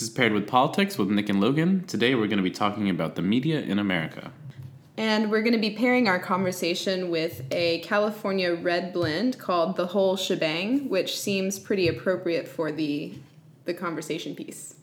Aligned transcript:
This 0.00 0.08
is 0.08 0.14
Paired 0.14 0.32
with 0.32 0.46
Politics 0.46 0.96
with 0.96 1.10
Nick 1.10 1.28
and 1.28 1.42
Logan. 1.42 1.84
Today 1.86 2.14
we're 2.14 2.26
going 2.26 2.38
to 2.38 2.42
be 2.42 2.50
talking 2.50 2.88
about 2.88 3.16
the 3.16 3.20
media 3.20 3.60
in 3.60 3.78
America. 3.78 4.32
And 4.96 5.30
we're 5.30 5.42
going 5.42 5.52
to 5.52 5.58
be 5.58 5.72
pairing 5.72 6.08
our 6.08 6.18
conversation 6.18 7.10
with 7.10 7.42
a 7.50 7.80
California 7.80 8.54
red 8.54 8.94
blend 8.94 9.38
called 9.38 9.76
The 9.76 9.88
Whole 9.88 10.16
Shebang, 10.16 10.88
which 10.88 11.20
seems 11.20 11.58
pretty 11.58 11.86
appropriate 11.86 12.48
for 12.48 12.72
the, 12.72 13.12
the 13.66 13.74
conversation 13.74 14.34
piece. 14.34 14.74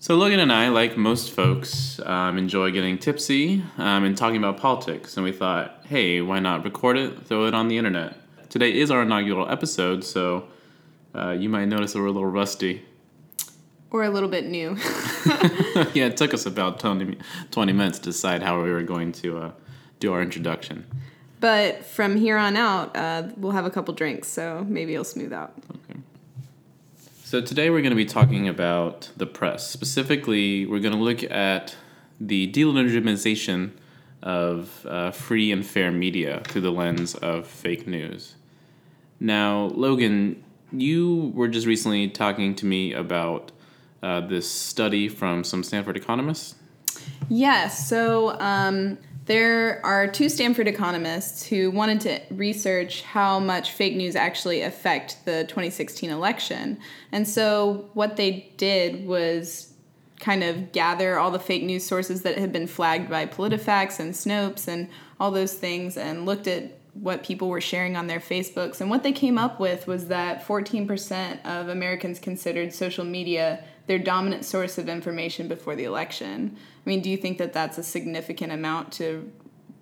So, 0.00 0.16
Logan 0.16 0.40
and 0.40 0.52
I, 0.52 0.66
like 0.66 0.96
most 0.96 1.30
folks, 1.30 2.00
um, 2.00 2.38
enjoy 2.38 2.72
getting 2.72 2.98
tipsy 2.98 3.62
um, 3.78 4.02
and 4.02 4.18
talking 4.18 4.38
about 4.38 4.56
politics. 4.56 5.16
And 5.16 5.22
we 5.22 5.30
thought, 5.30 5.80
hey, 5.84 6.20
why 6.20 6.40
not 6.40 6.64
record 6.64 6.98
it, 6.98 7.24
throw 7.24 7.46
it 7.46 7.54
on 7.54 7.68
the 7.68 7.78
internet? 7.78 8.16
Today 8.50 8.76
is 8.80 8.90
our 8.90 9.02
inaugural 9.02 9.48
episode, 9.48 10.02
so 10.02 10.48
uh, 11.14 11.30
you 11.30 11.48
might 11.48 11.66
notice 11.66 11.92
that 11.92 12.00
we're 12.00 12.06
a 12.06 12.10
little 12.10 12.28
rusty. 12.28 12.84
Or 13.92 14.02
a 14.02 14.10
little 14.10 14.28
bit 14.28 14.46
new. 14.46 14.70
yeah, 15.92 16.06
it 16.06 16.16
took 16.16 16.32
us 16.32 16.46
about 16.46 16.80
20, 16.80 17.18
20 17.50 17.72
minutes 17.72 17.98
to 17.98 18.04
decide 18.06 18.42
how 18.42 18.62
we 18.62 18.70
were 18.70 18.82
going 18.82 19.12
to 19.12 19.38
uh, 19.38 19.50
do 20.00 20.12
our 20.14 20.22
introduction. 20.22 20.86
But 21.40 21.84
from 21.84 22.16
here 22.16 22.38
on 22.38 22.56
out, 22.56 22.96
uh, 22.96 23.28
we'll 23.36 23.52
have 23.52 23.66
a 23.66 23.70
couple 23.70 23.92
drinks, 23.92 24.28
so 24.28 24.64
maybe 24.68 24.94
it'll 24.94 25.04
smooth 25.04 25.32
out. 25.32 25.52
Okay. 25.88 26.00
So 27.24 27.40
today 27.40 27.68
we're 27.68 27.82
going 27.82 27.90
to 27.90 27.96
be 27.96 28.06
talking 28.06 28.48
about 28.48 29.10
the 29.16 29.26
press. 29.26 29.68
Specifically, 29.68 30.66
we're 30.66 30.80
going 30.80 30.94
to 30.94 31.00
look 31.00 31.22
at 31.30 31.76
the 32.20 32.50
delegitimization 32.50 33.72
of 34.22 34.86
uh, 34.88 35.10
free 35.10 35.52
and 35.52 35.66
fair 35.66 35.90
media 35.90 36.42
through 36.44 36.62
the 36.62 36.72
lens 36.72 37.14
of 37.16 37.46
fake 37.46 37.86
news. 37.86 38.36
Now, 39.18 39.70
Logan, 39.74 40.42
you 40.70 41.32
were 41.34 41.48
just 41.48 41.66
recently 41.66 42.08
talking 42.08 42.54
to 42.56 42.66
me 42.66 42.92
about 42.92 43.52
uh, 44.02 44.20
this 44.20 44.50
study 44.50 45.08
from 45.08 45.44
some 45.44 45.62
Stanford 45.62 45.96
economists. 45.96 46.54
Yes. 47.28 47.88
So 47.88 48.38
um, 48.40 48.98
there 49.26 49.80
are 49.84 50.08
two 50.08 50.28
Stanford 50.28 50.66
economists 50.66 51.46
who 51.46 51.70
wanted 51.70 52.00
to 52.02 52.20
research 52.34 53.02
how 53.02 53.38
much 53.38 53.72
fake 53.72 53.94
news 53.94 54.16
actually 54.16 54.62
affect 54.62 55.24
the 55.24 55.44
2016 55.44 56.10
election. 56.10 56.78
And 57.12 57.26
so 57.26 57.88
what 57.94 58.16
they 58.16 58.52
did 58.56 59.06
was 59.06 59.72
kind 60.18 60.44
of 60.44 60.72
gather 60.72 61.18
all 61.18 61.30
the 61.30 61.38
fake 61.38 61.62
news 61.64 61.84
sources 61.84 62.22
that 62.22 62.38
had 62.38 62.52
been 62.52 62.66
flagged 62.66 63.10
by 63.10 63.26
PolitiFacts 63.26 63.98
and 63.98 64.12
Snopes 64.12 64.68
and 64.68 64.88
all 65.18 65.30
those 65.30 65.54
things 65.54 65.96
and 65.96 66.26
looked 66.26 66.46
at 66.46 66.78
what 66.94 67.24
people 67.24 67.48
were 67.48 67.60
sharing 67.60 67.96
on 67.96 68.06
their 68.06 68.20
Facebooks. 68.20 68.80
And 68.80 68.90
what 68.90 69.02
they 69.02 69.12
came 69.12 69.38
up 69.38 69.58
with 69.58 69.86
was 69.86 70.08
that 70.08 70.46
14% 70.46 71.44
of 71.44 71.68
Americans 71.68 72.18
considered 72.18 72.72
social 72.72 73.04
media 73.04 73.64
their 73.86 73.98
dominant 73.98 74.44
source 74.44 74.78
of 74.78 74.88
information 74.88 75.48
before 75.48 75.74
the 75.74 75.84
election. 75.84 76.56
I 76.56 76.88
mean, 76.88 77.00
do 77.00 77.10
you 77.10 77.16
think 77.16 77.38
that 77.38 77.52
that's 77.52 77.78
a 77.78 77.82
significant 77.82 78.52
amount 78.52 78.92
to 78.94 79.30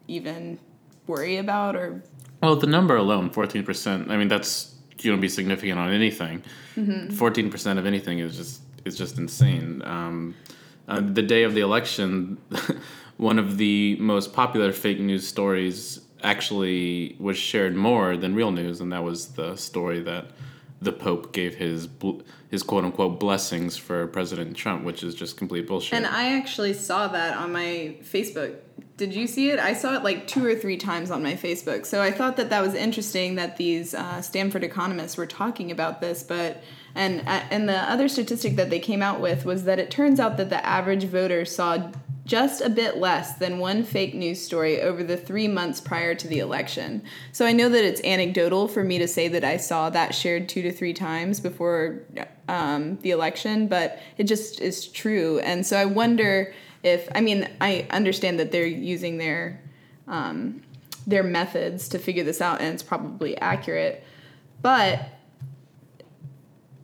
even 0.08 0.58
worry 1.06 1.36
about 1.36 1.76
or? 1.76 2.02
Well, 2.42 2.56
the 2.56 2.66
number 2.66 2.96
alone, 2.96 3.30
14%, 3.30 4.10
I 4.10 4.16
mean, 4.16 4.28
that's 4.28 4.74
going 5.02 5.16
to 5.16 5.20
be 5.20 5.28
significant 5.28 5.78
on 5.78 5.92
anything. 5.92 6.42
Mm-hmm. 6.76 7.16
14% 7.16 7.78
of 7.78 7.86
anything 7.86 8.18
is 8.18 8.36
just 8.36 8.62
is 8.84 8.96
just 8.96 9.18
insane. 9.18 9.82
Um, 9.84 10.34
uh, 10.88 11.00
the 11.00 11.22
day 11.22 11.42
of 11.42 11.54
the 11.54 11.60
election, 11.60 12.38
one 13.18 13.38
of 13.38 13.58
the 13.58 13.96
most 13.96 14.32
popular 14.32 14.72
fake 14.72 14.98
news 14.98 15.26
stories 15.26 16.00
actually 16.22 17.16
was 17.18 17.36
shared 17.36 17.76
more 17.76 18.16
than 18.16 18.34
real 18.34 18.50
news, 18.50 18.80
and 18.80 18.92
that 18.92 19.04
was 19.04 19.28
the 19.28 19.56
story 19.56 20.00
that 20.00 20.26
the 20.83 20.92
Pope 20.92 21.33
gave 21.33 21.56
his 21.56 21.89
his 22.50 22.62
quote 22.62 22.84
unquote 22.84 23.20
blessings 23.20 23.77
for 23.77 24.07
President 24.07 24.57
Trump, 24.57 24.85
which 24.85 25.02
is 25.02 25.14
just 25.14 25.36
complete 25.36 25.67
bullshit. 25.67 25.92
And 25.92 26.07
I 26.07 26.36
actually 26.36 26.73
saw 26.73 27.08
that 27.08 27.36
on 27.36 27.52
my 27.52 27.96
Facebook. 28.02 28.57
Did 28.96 29.14
you 29.14 29.27
see 29.27 29.51
it? 29.51 29.58
I 29.58 29.74
saw 29.74 29.95
it 29.95 30.02
like 30.02 30.27
two 30.27 30.45
or 30.45 30.55
three 30.55 30.77
times 30.77 31.11
on 31.11 31.23
my 31.23 31.35
Facebook. 31.35 31.86
So 31.86 32.02
I 32.02 32.11
thought 32.11 32.36
that 32.36 32.51
that 32.51 32.61
was 32.61 32.74
interesting 32.74 33.35
that 33.36 33.57
these 33.57 33.95
uh, 33.95 34.20
Stanford 34.20 34.64
economists 34.64 35.17
were 35.17 35.27
talking 35.27 35.70
about 35.70 36.01
this, 36.01 36.23
but. 36.23 36.63
And, 36.92 37.20
uh, 37.20 37.42
and 37.52 37.69
the 37.69 37.77
other 37.77 38.08
statistic 38.08 38.57
that 38.57 38.69
they 38.69 38.80
came 38.80 39.01
out 39.01 39.20
with 39.20 39.45
was 39.45 39.63
that 39.63 39.79
it 39.79 39.92
turns 39.92 40.19
out 40.19 40.36
that 40.39 40.51
the 40.51 40.67
average 40.67 41.05
voter 41.05 41.45
saw 41.45 41.89
just 42.30 42.61
a 42.61 42.70
bit 42.70 42.96
less 42.96 43.35
than 43.39 43.58
one 43.58 43.83
fake 43.83 44.14
news 44.14 44.41
story 44.41 44.80
over 44.80 45.02
the 45.02 45.17
three 45.17 45.48
months 45.48 45.80
prior 45.80 46.14
to 46.14 46.29
the 46.29 46.39
election. 46.39 47.02
So 47.33 47.45
I 47.45 47.51
know 47.51 47.68
that 47.68 47.83
it's 47.83 48.01
anecdotal 48.05 48.68
for 48.68 48.85
me 48.85 48.98
to 48.98 49.08
say 49.08 49.27
that 49.27 49.42
I 49.42 49.57
saw 49.57 49.91
that 49.91 50.14
shared 50.14 50.48
two 50.48 50.63
to 50.63 50.70
three 50.70 50.92
times 50.92 51.40
before 51.40 52.02
um, 52.46 52.98
the 52.98 53.11
election, 53.11 53.67
but 53.67 53.98
it 54.17 54.29
just 54.29 54.61
is 54.61 54.86
true. 54.86 55.40
And 55.40 55.67
so 55.67 55.77
I 55.77 55.86
wonder 55.86 56.55
if, 56.85 57.08
I 57.17 57.20
mean, 57.20 57.48
I 57.61 57.89
understand 57.90 58.39
that 58.39 58.52
they're 58.52 58.64
using 58.64 59.19
their. 59.19 59.61
Um, 60.07 60.63
their 61.07 61.23
methods 61.23 61.89
to 61.89 61.98
figure 61.98 62.23
this 62.23 62.42
out 62.42 62.61
and 62.61 62.74
it's 62.74 62.83
probably 62.83 63.36
accurate 63.39 64.05
but 64.61 65.08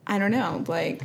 i 0.06 0.18
don't 0.18 0.30
know 0.30 0.64
like 0.68 1.02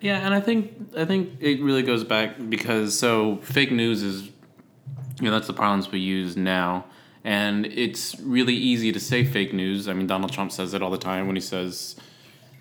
yeah, 0.00 0.18
and 0.18 0.34
I 0.34 0.40
think 0.40 0.72
I 0.96 1.04
think 1.04 1.40
it 1.40 1.60
really 1.60 1.82
goes 1.82 2.04
back 2.04 2.36
because 2.48 2.98
so 2.98 3.36
fake 3.38 3.72
news 3.72 4.02
is 4.02 4.24
you 4.24 5.24
know 5.24 5.30
that's 5.30 5.46
the 5.46 5.52
parlance 5.52 5.90
we 5.90 5.98
use 5.98 6.36
now 6.36 6.84
and 7.24 7.66
it's 7.66 8.18
really 8.20 8.54
easy 8.54 8.92
to 8.92 9.00
say 9.00 9.24
fake 9.24 9.52
news. 9.52 9.88
I 9.88 9.92
mean 9.92 10.06
Donald 10.06 10.32
Trump 10.32 10.52
says 10.52 10.74
it 10.74 10.82
all 10.82 10.90
the 10.90 10.98
time 10.98 11.26
when 11.26 11.36
he 11.36 11.42
says 11.42 11.96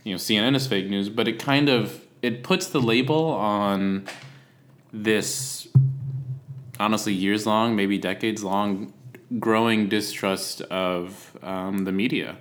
you 0.03 0.14
know 0.14 0.18
CNN 0.18 0.56
is 0.56 0.68
fake 0.68 0.90
news, 0.90 1.09
but 1.09 1.28
it 1.28 1.40
kind 1.40 1.70
of 1.70 2.02
it 2.22 2.44
puts 2.44 2.68
the 2.68 2.81
label 2.81 3.26
on 3.31 4.08
this 4.92 5.68
honestly 6.80 7.14
years 7.14 7.46
long, 7.46 7.76
maybe 7.76 7.97
decades 7.97 8.44
long 8.44 8.94
growing 9.40 9.90
distrust 9.90 10.62
of 10.62 11.38
um, 11.44 11.86
the 11.86 11.92
media. 11.92 12.38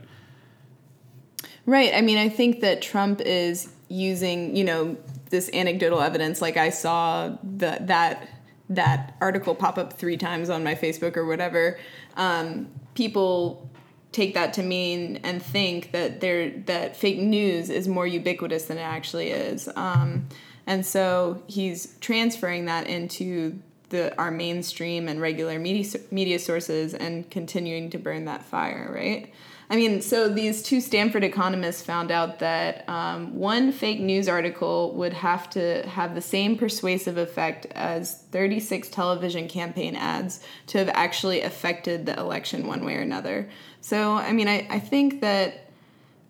Right. 1.65 1.93
I 1.93 2.01
mean, 2.01 2.17
I 2.17 2.29
think 2.29 2.61
that 2.61 2.81
Trump 2.81 3.21
is 3.21 3.73
using 3.89 4.57
you 4.57 4.65
know 4.65 4.97
this 5.31 5.49
anecdotal 5.53 6.01
evidence 6.01 6.43
like 6.43 6.57
i 6.57 6.71
saw 6.71 7.29
the, 7.43 7.79
that 7.81 8.29
that 8.69 9.17
article 9.21 9.55
pop 9.55 9.79
up 9.79 9.93
three 9.93 10.17
times 10.17 10.51
on 10.51 10.65
my 10.65 10.75
facebook 10.75 11.17
or 11.17 11.25
whatever 11.25 11.79
um, 12.17 12.69
people 12.95 13.71
take 14.17 14.33
that 14.33 14.55
to 14.55 14.63
mean 14.63 15.21
and 15.25 15.43
think 15.43 15.93
that 15.93 16.21
there 16.21 16.49
that 16.65 16.97
fake 16.97 17.19
news 17.19 17.69
is 17.69 17.87
more 17.87 18.07
ubiquitous 18.07 18.65
than 18.65 18.79
it 18.79 18.83
actually 18.83 19.29
is. 19.29 19.69
Um, 19.77 20.29
and 20.67 20.87
so 20.87 21.43
he's 21.47 21.97
transferring 22.01 22.65
that 22.65 22.87
into 22.87 23.61
the 23.91 24.17
our 24.19 24.31
mainstream 24.31 25.07
and 25.07 25.21
regular 25.21 25.59
media 25.59 26.01
media 26.11 26.39
sources 26.39 26.95
and 26.95 27.31
continuing 27.31 27.91
to 27.91 27.99
burn 27.99 28.25
that 28.25 28.43
fire 28.43 28.91
right 28.93 29.33
I 29.69 29.75
mean, 29.75 30.01
so 30.01 30.29
these 30.29 30.63
two 30.63 30.81
Stanford 30.81 31.25
economists 31.25 31.83
found 31.83 32.13
out 32.13 32.39
that 32.39 32.89
um, 32.89 33.37
one 33.37 33.73
fake 33.73 33.99
news 33.99 34.29
article 34.29 34.95
would 34.95 35.13
have 35.13 35.51
to 35.51 35.87
have 35.89 36.15
the 36.15 36.21
same 36.21 36.57
persuasive 36.57 37.17
effect 37.17 37.67
as 37.73 38.23
36 38.31 38.89
television 38.89 39.49
campaign 39.49 39.97
ads 39.97 40.41
to 40.69 40.79
have 40.79 40.89
actually 40.91 41.43
affected 41.43 42.07
the 42.07 42.17
election 42.17 42.69
one 42.69 42.85
way 42.85 42.95
or 42.95 43.01
another. 43.01 43.49
So, 43.81 44.13
I 44.15 44.33
mean, 44.33 44.47
I, 44.47 44.67
I 44.71 44.79
think 44.79 45.21
that 45.23 45.71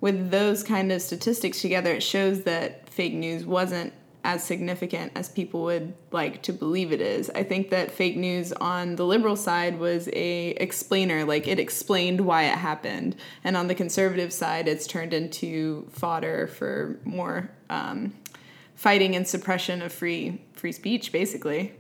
with 0.01 0.31
those 0.31 0.63
kind 0.63 0.91
of 0.91 1.03
statistics 1.03 1.61
together, 1.61 1.93
it 1.93 2.03
shows 2.03 2.43
that 2.45 2.89
fake 2.89 3.15
news 3.15 3.45
wasn't 3.45 3.93
as 4.27 4.43
significant 4.43 5.13
as 5.15 5.29
people 5.29 5.63
would 5.63 5.95
like 6.11 6.43
to 6.43 6.53
believe 6.53 6.91
it 6.91 7.01
is. 7.01 7.31
I 7.31 7.45
think 7.45 7.71
that 7.71 7.93
fake 7.93 8.17
news 8.17 8.53
on 8.53 8.97
the 8.97 9.07
liberal 9.07 9.37
side 9.37 9.79
was 9.79 10.09
a 10.13 10.49
explainer, 10.49 11.25
like 11.25 11.47
it 11.47 11.61
explained 11.61 12.21
why 12.23 12.43
it 12.43 12.59
happened, 12.59 13.15
and 13.45 13.57
on 13.57 13.69
the 13.69 13.75
conservative 13.75 14.33
side, 14.33 14.67
it's 14.67 14.89
turned 14.89 15.15
into 15.15 15.87
fodder 15.91 16.49
for 16.49 16.99
more 17.05 17.53
um, 17.71 18.15
fighting 18.75 19.15
and 19.15 19.29
suppression 19.29 19.81
of 19.81 19.93
free 19.93 20.43
free 20.55 20.73
speech, 20.73 21.13
basically. 21.13 21.73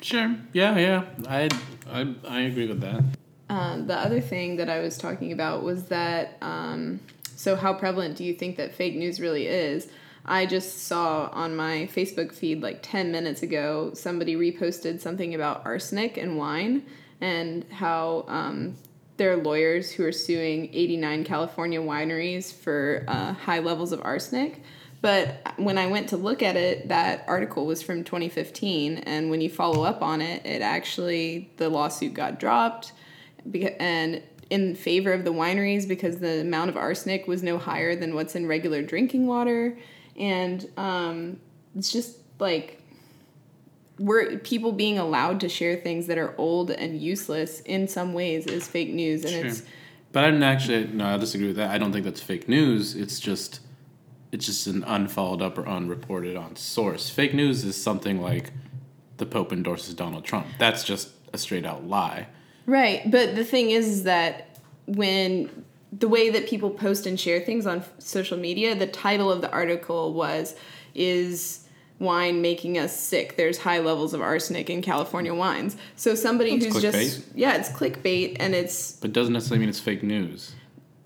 Sure. 0.00 0.36
Yeah. 0.52 0.78
Yeah. 0.78 1.04
I 1.26 1.48
I 1.90 2.14
I 2.28 2.40
agree 2.42 2.68
with 2.68 2.80
that. 2.80 3.02
Um, 3.50 3.88
the 3.88 3.96
other 3.98 4.20
thing 4.20 4.56
that 4.56 4.70
I 4.70 4.78
was 4.78 4.96
talking 4.96 5.32
about 5.32 5.64
was 5.64 5.86
that. 5.86 6.36
Um, 6.40 7.00
so, 7.34 7.54
how 7.54 7.72
prevalent 7.72 8.16
do 8.16 8.24
you 8.24 8.34
think 8.34 8.56
that 8.56 8.74
fake 8.74 8.96
news 8.96 9.20
really 9.20 9.46
is? 9.46 9.88
I 10.28 10.46
just 10.46 10.84
saw 10.86 11.28
on 11.32 11.56
my 11.56 11.88
Facebook 11.94 12.32
feed 12.32 12.62
like 12.62 12.80
10 12.82 13.10
minutes 13.10 13.42
ago 13.42 13.92
somebody 13.94 14.36
reposted 14.36 15.00
something 15.00 15.34
about 15.34 15.64
arsenic 15.64 16.16
and 16.16 16.36
wine 16.36 16.84
and 17.20 17.64
how 17.70 18.24
um, 18.28 18.76
there 19.16 19.32
are 19.32 19.36
lawyers 19.36 19.90
who 19.90 20.04
are 20.04 20.12
suing 20.12 20.68
89 20.72 21.24
California 21.24 21.80
wineries 21.80 22.52
for 22.52 23.04
uh, 23.08 23.32
high 23.32 23.58
levels 23.58 23.90
of 23.90 24.00
arsenic. 24.04 24.62
But 25.00 25.54
when 25.56 25.78
I 25.78 25.86
went 25.86 26.08
to 26.10 26.16
look 26.16 26.42
at 26.42 26.56
it, 26.56 26.88
that 26.88 27.24
article 27.26 27.66
was 27.66 27.82
from 27.82 28.04
2015. 28.04 28.98
And 28.98 29.30
when 29.30 29.40
you 29.40 29.48
follow 29.48 29.84
up 29.84 30.02
on 30.02 30.20
it, 30.20 30.44
it 30.44 30.60
actually, 30.60 31.50
the 31.56 31.68
lawsuit 31.68 32.14
got 32.14 32.38
dropped. 32.38 32.92
And 33.80 34.22
in 34.50 34.74
favor 34.74 35.12
of 35.12 35.24
the 35.24 35.32
wineries 35.32 35.86
because 35.86 36.18
the 36.18 36.40
amount 36.40 36.70
of 36.70 36.76
arsenic 36.76 37.26
was 37.26 37.42
no 37.42 37.58
higher 37.58 37.94
than 37.94 38.14
what's 38.14 38.34
in 38.34 38.46
regular 38.46 38.82
drinking 38.82 39.26
water 39.26 39.76
and 40.18 40.68
um, 40.76 41.40
it's 41.76 41.92
just 41.92 42.18
like 42.38 42.82
we're 43.98 44.38
people 44.38 44.72
being 44.72 44.98
allowed 44.98 45.40
to 45.40 45.48
share 45.48 45.76
things 45.76 46.06
that 46.06 46.18
are 46.18 46.34
old 46.38 46.70
and 46.70 47.00
useless 47.00 47.60
in 47.60 47.88
some 47.88 48.12
ways 48.12 48.46
is 48.46 48.66
fake 48.68 48.90
news, 48.90 49.24
and 49.24 49.32
Sure. 49.32 49.46
it's 49.46 49.62
But 50.12 50.24
I 50.24 50.30
didn't 50.30 50.42
actually. 50.44 50.86
No, 50.88 51.06
I 51.06 51.16
disagree 51.16 51.48
with 51.48 51.56
that. 51.56 51.70
I 51.70 51.78
don't 51.78 51.92
think 51.92 52.04
that's 52.04 52.20
fake 52.20 52.48
news. 52.48 52.94
It's 52.94 53.18
just, 53.20 53.60
it's 54.32 54.46
just 54.46 54.66
an 54.66 54.84
unfollowed 54.84 55.42
up 55.42 55.58
or 55.58 55.66
unreported 55.66 56.36
on 56.36 56.56
source. 56.56 57.10
Fake 57.10 57.34
news 57.34 57.64
is 57.64 57.80
something 57.80 58.20
like, 58.20 58.52
the 59.16 59.26
Pope 59.26 59.52
endorses 59.52 59.94
Donald 59.94 60.24
Trump. 60.24 60.46
That's 60.58 60.84
just 60.84 61.10
a 61.32 61.38
straight 61.38 61.66
out 61.66 61.84
lie. 61.86 62.28
Right, 62.66 63.10
but 63.10 63.34
the 63.34 63.44
thing 63.44 63.70
is, 63.70 63.86
is 63.88 64.02
that 64.04 64.58
when 64.86 65.64
the 65.92 66.08
way 66.08 66.30
that 66.30 66.48
people 66.48 66.70
post 66.70 67.06
and 67.06 67.18
share 67.18 67.40
things 67.40 67.66
on 67.66 67.78
f- 67.78 67.90
social 67.98 68.38
media, 68.38 68.74
the 68.74 68.86
title 68.86 69.30
of 69.30 69.40
the 69.40 69.50
article 69.50 70.12
was 70.12 70.54
"Is 70.94 71.60
wine 71.98 72.42
making 72.42 72.78
us 72.78 72.98
sick?" 72.98 73.36
There's 73.36 73.58
high 73.58 73.80
levels 73.80 74.14
of 74.14 74.20
arsenic 74.20 74.68
in 74.70 74.82
California 74.82 75.34
wines. 75.34 75.76
So 75.96 76.14
somebody 76.14 76.58
That's 76.58 76.74
who's 76.74 76.82
just 76.82 77.22
yeah, 77.34 77.56
it's 77.56 77.70
clickbait, 77.70 78.36
and 78.40 78.54
it's 78.54 78.92
But 78.92 79.10
it 79.10 79.14
doesn't 79.14 79.32
necessarily 79.32 79.60
mean 79.60 79.68
it's 79.70 79.80
fake 79.80 80.02
news. 80.02 80.54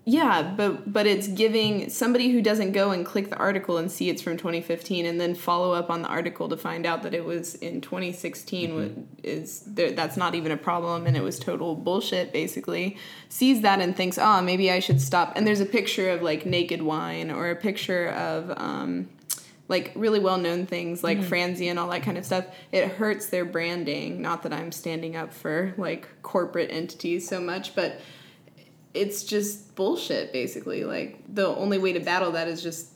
Yeah, 0.05 0.53
but 0.57 0.91
but 0.91 1.07
it's 1.07 1.29
giving 1.29 1.89
somebody 1.89 2.29
who 2.29 2.41
doesn't 2.41 2.73
go 2.73 2.91
and 2.91 3.05
click 3.05 3.29
the 3.29 3.37
article 3.37 3.77
and 3.77 3.89
see 3.89 4.09
it's 4.09 4.21
from 4.21 4.35
2015 4.35 5.05
and 5.05 5.19
then 5.19 5.33
follow 5.33 5.73
up 5.73 5.89
on 5.89 6.01
the 6.01 6.09
article 6.09 6.49
to 6.49 6.57
find 6.57 6.85
out 6.85 7.03
that 7.03 7.13
it 7.13 7.23
was 7.23 7.55
in 7.55 7.79
2016 7.79 8.69
mm-hmm. 8.69 8.99
wa- 8.99 9.03
is 9.23 9.63
that's 9.65 10.17
not 10.17 10.35
even 10.35 10.51
a 10.51 10.57
problem 10.57 11.07
and 11.07 11.15
it 11.15 11.23
was 11.23 11.39
total 11.39 11.75
bullshit 11.75 12.33
basically. 12.33 12.97
Sees 13.29 13.61
that 13.61 13.79
and 13.79 13.95
thinks, 13.95 14.17
"Oh, 14.17 14.41
maybe 14.41 14.69
I 14.69 14.79
should 14.79 14.99
stop." 14.99 15.33
And 15.37 15.47
there's 15.47 15.61
a 15.61 15.65
picture 15.65 16.09
of 16.09 16.21
like 16.21 16.45
naked 16.45 16.81
wine 16.81 17.31
or 17.31 17.49
a 17.49 17.55
picture 17.55 18.09
of 18.09 18.51
um 18.57 19.07
like 19.69 19.93
really 19.95 20.19
well 20.19 20.37
known 20.37 20.65
things 20.65 21.01
like 21.01 21.17
mm-hmm. 21.17 21.33
Franzia 21.33 21.69
and 21.69 21.79
all 21.79 21.89
that 21.89 22.03
kind 22.03 22.17
of 22.17 22.25
stuff. 22.25 22.45
It 22.73 22.89
hurts 22.89 23.27
their 23.27 23.45
branding. 23.45 24.21
Not 24.21 24.43
that 24.43 24.51
I'm 24.51 24.73
standing 24.73 25.15
up 25.15 25.33
for 25.33 25.73
like 25.77 26.09
corporate 26.23 26.71
entities 26.71 27.25
so 27.25 27.39
much, 27.39 27.73
but 27.73 28.01
it's 28.93 29.23
just 29.23 29.75
bullshit 29.75 30.31
basically. 30.31 30.83
Like 30.83 31.23
the 31.33 31.47
only 31.47 31.77
way 31.77 31.93
to 31.93 31.99
battle 31.99 32.31
that 32.33 32.47
is 32.47 32.61
just 32.61 32.89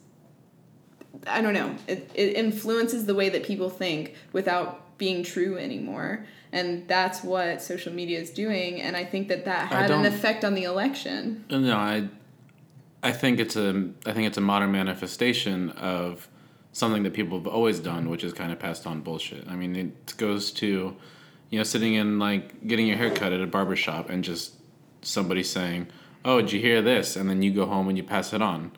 i 1.26 1.42
don't 1.42 1.54
know. 1.54 1.76
It, 1.88 2.10
it 2.14 2.36
influences 2.36 3.06
the 3.06 3.16
way 3.16 3.30
that 3.30 3.44
people 3.44 3.70
think 3.70 4.14
without 4.34 4.98
being 4.98 5.24
true 5.24 5.58
anymore. 5.58 6.26
And 6.52 6.88
that's 6.88 7.24
what 7.24 7.62
social 7.62 7.94
media 7.94 8.20
is 8.20 8.30
doing. 8.30 8.82
And 8.82 8.96
i 8.96 9.04
think 9.04 9.28
that 9.30 9.46
that 9.46 9.68
had 9.68 9.92
an 9.92 10.06
effect 10.06 10.46
on 10.46 10.54
the 10.54 10.64
election. 10.64 11.46
No, 11.50 11.76
I, 11.76 12.10
I 13.04 13.12
think 13.12 13.40
it's 13.40 13.56
a, 13.56 13.90
I 14.06 14.14
think 14.14 14.28
it's 14.28 14.38
a 14.38 14.42
modern 14.42 14.72
manifestation 14.72 15.72
of 15.72 16.28
something 16.72 17.04
that 17.04 17.14
people 17.14 17.38
have 17.38 17.48
always 17.48 17.80
done, 17.80 18.10
which 18.10 18.24
is 18.24 18.34
kind 18.34 18.52
of 18.52 18.60
passed 18.60 18.86
on 18.86 19.02
bullshit. 19.02 19.48
I 19.48 19.56
mean, 19.56 19.76
it 19.76 20.18
goes 20.18 20.52
to, 20.54 20.96
you 21.50 21.58
know, 21.58 21.64
sitting 21.64 21.96
in 21.96 22.20
like 22.20 22.68
getting 22.68 22.86
your 22.86 22.98
hair 22.98 23.10
cut 23.10 23.34
at 23.34 23.42
a 23.42 23.48
barber 23.48 23.76
shop 23.76 24.10
and 24.10 24.24
just 24.24 24.54
somebody 25.02 25.44
saying, 25.44 25.88
"Oh, 26.26 26.42
did 26.42 26.52
you 26.52 26.60
hear 26.60 26.82
this?" 26.82 27.16
and 27.16 27.30
then 27.30 27.42
you 27.42 27.52
go 27.54 27.66
home 27.66 27.88
and 27.90 27.98
you 27.98 28.04
pass 28.04 28.34
it 28.34 28.42
on. 28.42 28.72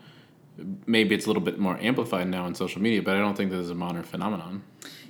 Maybe 0.86 1.16
it's 1.16 1.26
a 1.26 1.30
little 1.30 1.44
bit 1.44 1.58
more 1.58 1.78
amplified 1.80 2.28
now 2.28 2.46
in 2.46 2.54
social 2.56 2.82
media, 2.82 3.02
but 3.02 3.16
I 3.16 3.20
don't 3.20 3.36
think 3.38 3.50
this 3.52 3.62
is 3.62 3.70
a 3.70 3.76
modern 3.76 4.04
phenomenon. 4.04 4.64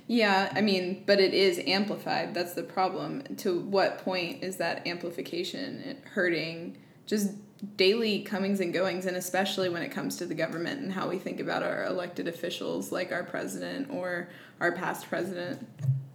yeah 0.06 0.50
i 0.56 0.60
mean 0.60 1.04
but 1.06 1.20
it 1.20 1.32
is 1.32 1.60
amplified 1.66 2.34
that's 2.34 2.54
the 2.54 2.62
problem 2.64 3.22
to 3.36 3.60
what 3.60 3.98
point 3.98 4.42
is 4.42 4.56
that 4.56 4.84
amplification 4.84 5.96
hurting 6.14 6.76
just 7.06 7.28
daily 7.76 8.22
comings 8.22 8.58
and 8.58 8.72
goings 8.72 9.06
and 9.06 9.16
especially 9.16 9.68
when 9.68 9.82
it 9.82 9.90
comes 9.92 10.16
to 10.16 10.26
the 10.26 10.34
government 10.34 10.80
and 10.80 10.92
how 10.92 11.08
we 11.08 11.16
think 11.18 11.38
about 11.38 11.62
our 11.62 11.84
elected 11.84 12.26
officials 12.26 12.90
like 12.90 13.12
our 13.12 13.22
president 13.22 13.88
or 13.90 14.28
our 14.58 14.72
past 14.72 15.08
president 15.08 15.64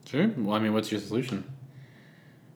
Sure. 0.06 0.30
Well, 0.38 0.56
I 0.56 0.60
mean, 0.60 0.74
what's 0.74 0.92
your 0.92 1.02
solution? 1.02 1.44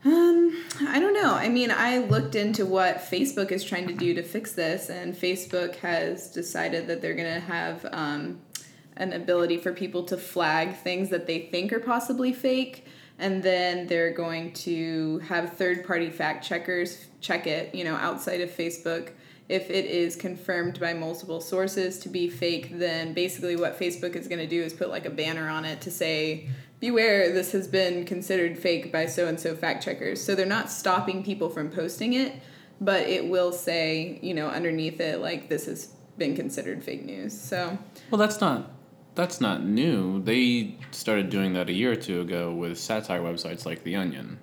Um, 0.05 0.65
I 0.87 0.99
don't 0.99 1.13
know. 1.13 1.33
I 1.33 1.49
mean, 1.49 1.71
I 1.71 1.99
looked 1.99 2.35
into 2.35 2.65
what 2.65 2.97
Facebook 2.97 3.51
is 3.51 3.63
trying 3.63 3.87
to 3.87 3.93
do 3.93 4.13
to 4.13 4.23
fix 4.23 4.53
this, 4.53 4.89
and 4.89 5.13
Facebook 5.13 5.75
has 5.77 6.31
decided 6.31 6.87
that 6.87 7.01
they're 7.01 7.15
going 7.15 7.33
to 7.33 7.41
have 7.41 7.85
um, 7.91 8.39
an 8.95 9.11
ability 9.11 9.57
for 9.57 9.73
people 9.73 10.03
to 10.05 10.17
flag 10.17 10.75
things 10.77 11.09
that 11.09 11.27
they 11.27 11.39
think 11.39 11.73
are 11.73 11.81
possibly 11.81 12.31
fake, 12.31 12.85
and 13.17 13.43
then 13.43 13.87
they're 13.87 14.13
going 14.13 14.53
to 14.53 15.19
have 15.19 15.57
third 15.57 15.85
party 15.85 16.09
fact 16.09 16.45
checkers 16.45 17.05
check 17.19 17.45
it, 17.45 17.75
you 17.75 17.83
know, 17.83 17.95
outside 17.95 18.39
of 18.39 18.49
Facebook. 18.49 19.09
If 19.49 19.69
it 19.71 19.85
is 19.85 20.15
confirmed 20.15 20.79
by 20.79 20.93
multiple 20.93 21.41
sources 21.41 21.97
to 21.99 22.09
be 22.09 22.29
fake, 22.29 22.77
then 22.77 23.13
basically 23.13 23.55
what 23.55 23.79
Facebook 23.79 24.15
is 24.15 24.27
going 24.27 24.39
to 24.39 24.47
do 24.47 24.61
is 24.61 24.73
put 24.73 24.89
like 24.89 25.05
a 25.05 25.09
banner 25.09 25.49
on 25.49 25.65
it 25.65 25.81
to 25.81 25.91
say, 25.91 26.47
beware, 26.79 27.33
this 27.33 27.51
has 27.51 27.67
been 27.67 28.05
considered 28.05 28.57
fake 28.57 28.91
by 28.91 29.07
so 29.07 29.27
and 29.27 29.39
so 29.39 29.55
fact 29.55 29.83
checkers. 29.83 30.23
So 30.23 30.35
they're 30.35 30.45
not 30.45 30.69
stopping 30.69 31.23
people 31.23 31.49
from 31.49 31.71
posting 31.71 32.13
it, 32.13 32.33
but 32.79 33.07
it 33.07 33.27
will 33.27 33.51
say, 33.51 34.19
you 34.21 34.33
know, 34.33 34.47
underneath 34.47 34.99
it, 35.01 35.19
like, 35.19 35.49
this 35.49 35.65
has 35.65 35.93
been 36.17 36.35
considered 36.35 36.83
fake 36.83 37.03
news. 37.03 37.39
So, 37.39 37.77
Well, 38.11 38.19
that's 38.19 38.39
not 38.39 38.71
that's 39.15 39.41
not 39.41 39.63
new. 39.63 40.21
They 40.21 40.77
started 40.91 41.29
doing 41.29 41.53
that 41.53 41.67
a 41.67 41.73
year 41.73 41.91
or 41.91 41.95
two 41.95 42.21
ago 42.21 42.53
with 42.53 42.77
satire 42.77 43.21
websites 43.21 43.65
like 43.65 43.83
The 43.83 43.95
Onion. 43.97 44.39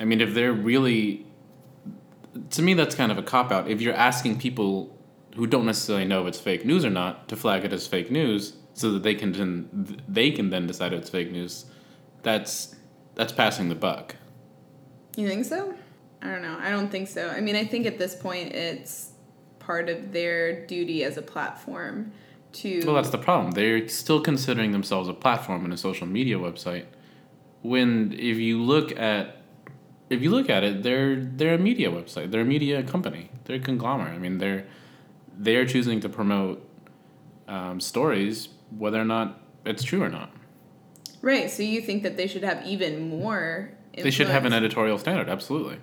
I 0.00 0.04
mean, 0.04 0.20
if 0.20 0.34
they're 0.34 0.52
really 0.52 1.26
to 2.50 2.62
me 2.62 2.74
that's 2.74 2.94
kind 2.94 3.10
of 3.12 3.18
a 3.18 3.22
cop 3.22 3.50
out. 3.50 3.68
If 3.68 3.80
you're 3.80 3.94
asking 3.94 4.38
people 4.38 4.96
who 5.36 5.46
don't 5.46 5.66
necessarily 5.66 6.04
know 6.04 6.22
if 6.22 6.28
it's 6.28 6.40
fake 6.40 6.64
news 6.64 6.84
or 6.84 6.90
not 6.90 7.28
to 7.28 7.36
flag 7.36 7.64
it 7.64 7.72
as 7.72 7.86
fake 7.86 8.10
news 8.10 8.54
so 8.74 8.92
that 8.92 9.02
they 9.02 9.14
can 9.14 9.32
then 9.32 10.02
they 10.08 10.30
can 10.30 10.50
then 10.50 10.66
decide 10.66 10.92
if 10.92 11.00
it's 11.00 11.10
fake 11.10 11.30
news, 11.30 11.66
that's 12.22 12.76
that's 13.14 13.32
passing 13.32 13.68
the 13.68 13.74
buck. 13.74 14.16
you 15.16 15.28
think 15.28 15.44
so? 15.44 15.74
I 16.22 16.28
don't 16.30 16.42
know. 16.42 16.58
I 16.60 16.70
don't 16.70 16.90
think 16.90 17.08
so. 17.08 17.28
I 17.28 17.40
mean, 17.40 17.56
I 17.56 17.64
think 17.64 17.86
at 17.86 17.98
this 17.98 18.14
point 18.14 18.52
it's 18.52 19.12
part 19.58 19.88
of 19.88 20.12
their 20.12 20.66
duty 20.66 21.04
as 21.04 21.16
a 21.16 21.22
platform 21.22 22.12
to. 22.52 22.82
Well, 22.84 22.94
that's 22.94 23.10
the 23.10 23.18
problem. 23.18 23.52
They're 23.52 23.88
still 23.88 24.20
considering 24.20 24.72
themselves 24.72 25.08
a 25.08 25.14
platform 25.14 25.64
and 25.64 25.72
a 25.72 25.76
social 25.76 26.06
media 26.06 26.38
website. 26.38 26.86
When 27.62 28.12
if 28.12 28.38
you 28.38 28.62
look 28.62 28.98
at 28.98 29.39
if 30.10 30.22
you 30.22 30.30
look 30.30 30.50
at 30.50 30.64
it, 30.64 30.82
they're 30.82 31.16
they're 31.16 31.54
a 31.54 31.58
media 31.58 31.90
website. 31.90 32.30
They're 32.30 32.42
a 32.42 32.44
media 32.44 32.82
company. 32.82 33.30
They're 33.44 33.56
a 33.56 33.60
conglomerate. 33.60 34.12
I 34.12 34.18
mean, 34.18 34.38
they're 34.38 34.66
they're 35.38 35.64
choosing 35.64 36.00
to 36.00 36.08
promote 36.08 36.68
um, 37.48 37.80
stories 37.80 38.48
whether 38.76 39.00
or 39.00 39.04
not 39.04 39.40
it's 39.64 39.82
true 39.82 40.02
or 40.02 40.08
not. 40.08 40.30
right. 41.22 41.50
So 41.50 41.62
you 41.62 41.80
think 41.80 42.02
that 42.02 42.16
they 42.16 42.26
should 42.26 42.42
have 42.44 42.66
even 42.66 43.08
more. 43.08 43.72
They 43.94 44.10
should 44.10 44.28
have 44.28 44.44
an 44.44 44.52
editorial 44.52 44.98
standard. 44.98 45.28
Absolutely. 45.28 45.78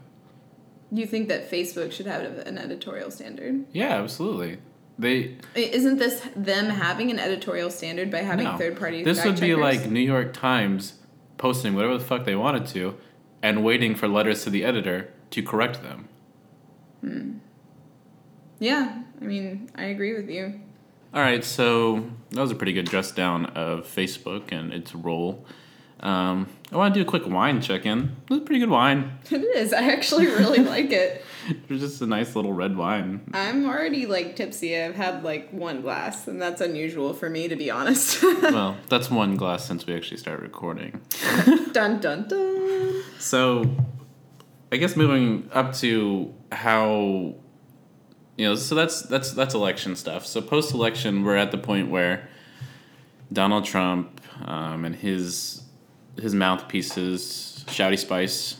You 0.91 1.05
think 1.05 1.27
that 1.27 1.51
Facebook 1.51 1.91
should 1.91 2.05
have 2.05 2.23
an 2.23 2.57
editorial 2.57 3.11
standard? 3.11 3.65
Yeah, 3.73 4.01
absolutely. 4.01 4.59
They 4.97 5.37
Isn't 5.53 5.97
this 5.97 6.25
them 6.35 6.69
having 6.69 7.11
an 7.11 7.19
editorial 7.19 7.69
standard 7.69 8.09
by 8.09 8.19
having 8.19 8.45
no. 8.45 8.57
third 8.57 8.79
party? 8.79 9.03
This 9.03 9.23
would 9.25 9.35
be 9.35 9.49
checkers? 9.49 9.57
like 9.57 9.91
New 9.91 9.99
York 9.99 10.33
Times 10.33 10.93
posting 11.37 11.75
whatever 11.75 11.97
the 11.97 12.03
fuck 12.03 12.25
they 12.25 12.35
wanted 12.35 12.65
to, 12.67 12.97
and 13.41 13.63
waiting 13.63 13.95
for 13.95 14.07
letters 14.07 14.43
to 14.43 14.49
the 14.49 14.63
editor 14.63 15.13
to 15.31 15.41
correct 15.43 15.81
them. 15.83 16.09
Yeah, 18.59 19.03
I 19.21 19.23
mean, 19.23 19.69
I 19.75 19.85
agree 19.85 20.13
with 20.15 20.29
you. 20.29 20.59
All 21.13 21.21
right, 21.21 21.43
so 21.43 22.05
that 22.31 22.41
was 22.41 22.51
a 22.51 22.55
pretty 22.55 22.73
good 22.73 22.85
dress 22.85 23.11
down 23.11 23.45
of 23.47 23.85
Facebook 23.85 24.51
and 24.51 24.73
its 24.73 24.93
role. 24.93 25.45
Um, 25.99 26.47
I 26.71 26.77
want 26.77 26.93
to 26.93 26.99
do 26.99 27.07
a 27.07 27.09
quick 27.09 27.27
wine 27.27 27.61
check 27.61 27.85
in. 27.85 28.15
It 28.29 28.29
was 28.29 28.39
pretty 28.41 28.59
good 28.59 28.69
wine. 28.69 29.19
It 29.31 29.41
is. 29.41 29.73
I 29.73 29.91
actually 29.91 30.27
really 30.27 30.59
like 30.63 30.91
it. 30.91 31.23
It 31.67 31.69
was 31.69 31.81
just 31.81 32.01
a 32.01 32.07
nice 32.07 32.35
little 32.35 32.53
red 32.53 32.75
wine. 32.75 33.21
I'm 33.33 33.65
already 33.65 34.05
like 34.05 34.35
tipsy. 34.35 34.77
I've 34.77 34.95
had 34.95 35.23
like 35.23 35.49
one 35.51 35.81
glass, 35.81 36.27
and 36.27 36.41
that's 36.41 36.61
unusual 36.61 37.13
for 37.13 37.29
me, 37.29 37.47
to 37.47 37.55
be 37.55 37.69
honest. 37.71 38.21
well, 38.41 38.77
that's 38.89 39.09
one 39.09 39.35
glass 39.35 39.65
since 39.65 39.85
we 39.85 39.95
actually 39.95 40.17
started 40.17 40.43
recording. 40.43 41.01
dun 41.71 41.99
dun 41.99 42.27
dun. 42.27 43.03
So, 43.19 43.65
I 44.71 44.77
guess 44.77 44.95
moving 44.95 45.49
up 45.53 45.73
to 45.75 46.33
how 46.51 47.35
you 48.37 48.45
know, 48.45 48.55
so 48.55 48.75
that's 48.75 49.01
that's 49.03 49.31
that's 49.31 49.55
election 49.55 49.95
stuff. 49.95 50.25
So 50.25 50.41
post 50.41 50.73
election, 50.73 51.23
we're 51.23 51.37
at 51.37 51.51
the 51.51 51.57
point 51.57 51.89
where 51.89 52.29
Donald 53.33 53.65
Trump 53.65 54.21
um, 54.45 54.85
and 54.85 54.95
his 54.95 55.63
his 56.19 56.35
mouthpieces, 56.35 57.65
Shouty 57.67 57.97
Spice, 57.97 58.57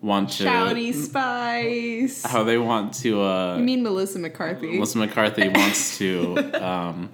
want 0.00 0.30
to 0.30 0.44
Shouty 0.44 0.94
Spice. 0.94 2.22
how 2.24 2.44
they 2.44 2.58
want 2.58 2.94
to. 2.94 3.22
Uh, 3.22 3.56
You 3.56 3.64
mean 3.64 3.82
Melissa 3.82 4.18
McCarthy? 4.18 4.74
Melissa 4.74 4.98
McCarthy 4.98 5.48
wants 5.48 5.98
to. 5.98 6.36
Um, 6.62 7.10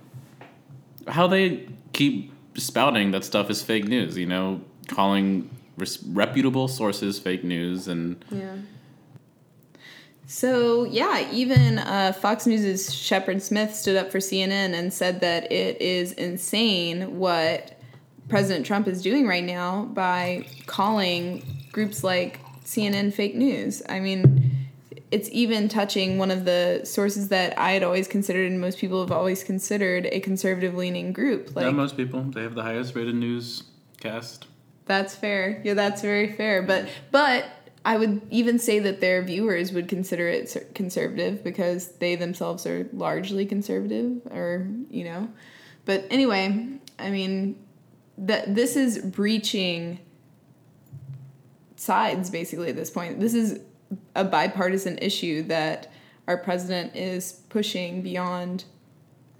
how 1.06 1.26
they 1.26 1.66
keep 1.92 2.32
spouting 2.56 3.10
that 3.10 3.24
stuff 3.24 3.50
is 3.50 3.62
fake 3.62 3.84
news. 3.86 4.16
You 4.16 4.26
know, 4.26 4.60
calling 4.88 5.50
res- 5.76 6.02
reputable 6.04 6.66
sources 6.68 7.18
fake 7.18 7.44
news 7.44 7.88
and 7.88 8.24
Yeah. 8.30 8.56
So 10.26 10.84
yeah, 10.84 11.30
even 11.32 11.78
uh, 11.78 12.12
Fox 12.12 12.46
News' 12.46 12.92
Shepard 12.94 13.42
Smith 13.42 13.74
stood 13.74 13.96
up 13.96 14.10
for 14.10 14.18
CNN 14.18 14.72
and 14.72 14.92
said 14.92 15.20
that 15.20 15.52
it 15.52 15.80
is 15.82 16.12
insane 16.12 17.18
what 17.18 17.78
President 18.28 18.64
Trump 18.64 18.88
is 18.88 19.02
doing 19.02 19.26
right 19.26 19.44
now 19.44 19.84
by 19.92 20.46
calling 20.66 21.44
groups 21.72 22.02
like 22.02 22.40
CNN 22.64 23.12
fake 23.12 23.34
news. 23.34 23.82
I 23.88 24.00
mean, 24.00 24.66
it's 25.10 25.28
even 25.30 25.68
touching 25.68 26.18
one 26.18 26.30
of 26.30 26.44
the 26.44 26.80
sources 26.84 27.28
that 27.28 27.58
I 27.58 27.72
had 27.72 27.82
always 27.82 28.08
considered 28.08 28.50
and 28.50 28.60
most 28.60 28.78
people 28.78 29.00
have 29.00 29.12
always 29.12 29.44
considered 29.44 30.06
a 30.06 30.20
conservative 30.20 30.74
leaning 30.74 31.12
group. 31.12 31.54
Like 31.54 31.72
most 31.74 31.96
people, 31.96 32.22
they 32.22 32.42
have 32.42 32.54
the 32.54 32.62
highest 32.62 32.94
rated 32.94 33.14
newscast. 33.14 34.46
That's 34.86 35.14
fair. 35.14 35.60
Yeah, 35.64 35.74
that's 35.74 36.02
very 36.02 36.32
fair. 36.32 36.62
But 36.62 36.88
but 37.10 37.46
I 37.84 37.96
would 37.96 38.22
even 38.30 38.58
say 38.58 38.78
that 38.80 39.00
their 39.00 39.22
viewers 39.22 39.72
would 39.72 39.88
consider 39.88 40.28
it 40.28 40.72
conservative 40.74 41.44
because 41.44 41.88
they 41.98 42.16
themselves 42.16 42.66
are 42.66 42.88
largely 42.92 43.46
conservative, 43.46 44.20
or 44.30 44.68
you 44.90 45.04
know. 45.04 45.28
But 45.84 46.06
anyway, 46.10 46.78
I 46.98 47.10
mean, 47.10 47.56
that 48.18 48.54
this 48.54 48.76
is 48.76 48.98
breaching 48.98 50.00
sides 51.76 52.30
basically 52.30 52.70
at 52.70 52.76
this 52.76 52.90
point. 52.90 53.20
This 53.20 53.34
is 53.34 53.60
a 54.14 54.24
bipartisan 54.24 54.98
issue 54.98 55.42
that 55.44 55.90
our 56.26 56.36
president 56.36 56.96
is 56.96 57.42
pushing 57.48 58.02
beyond 58.02 58.64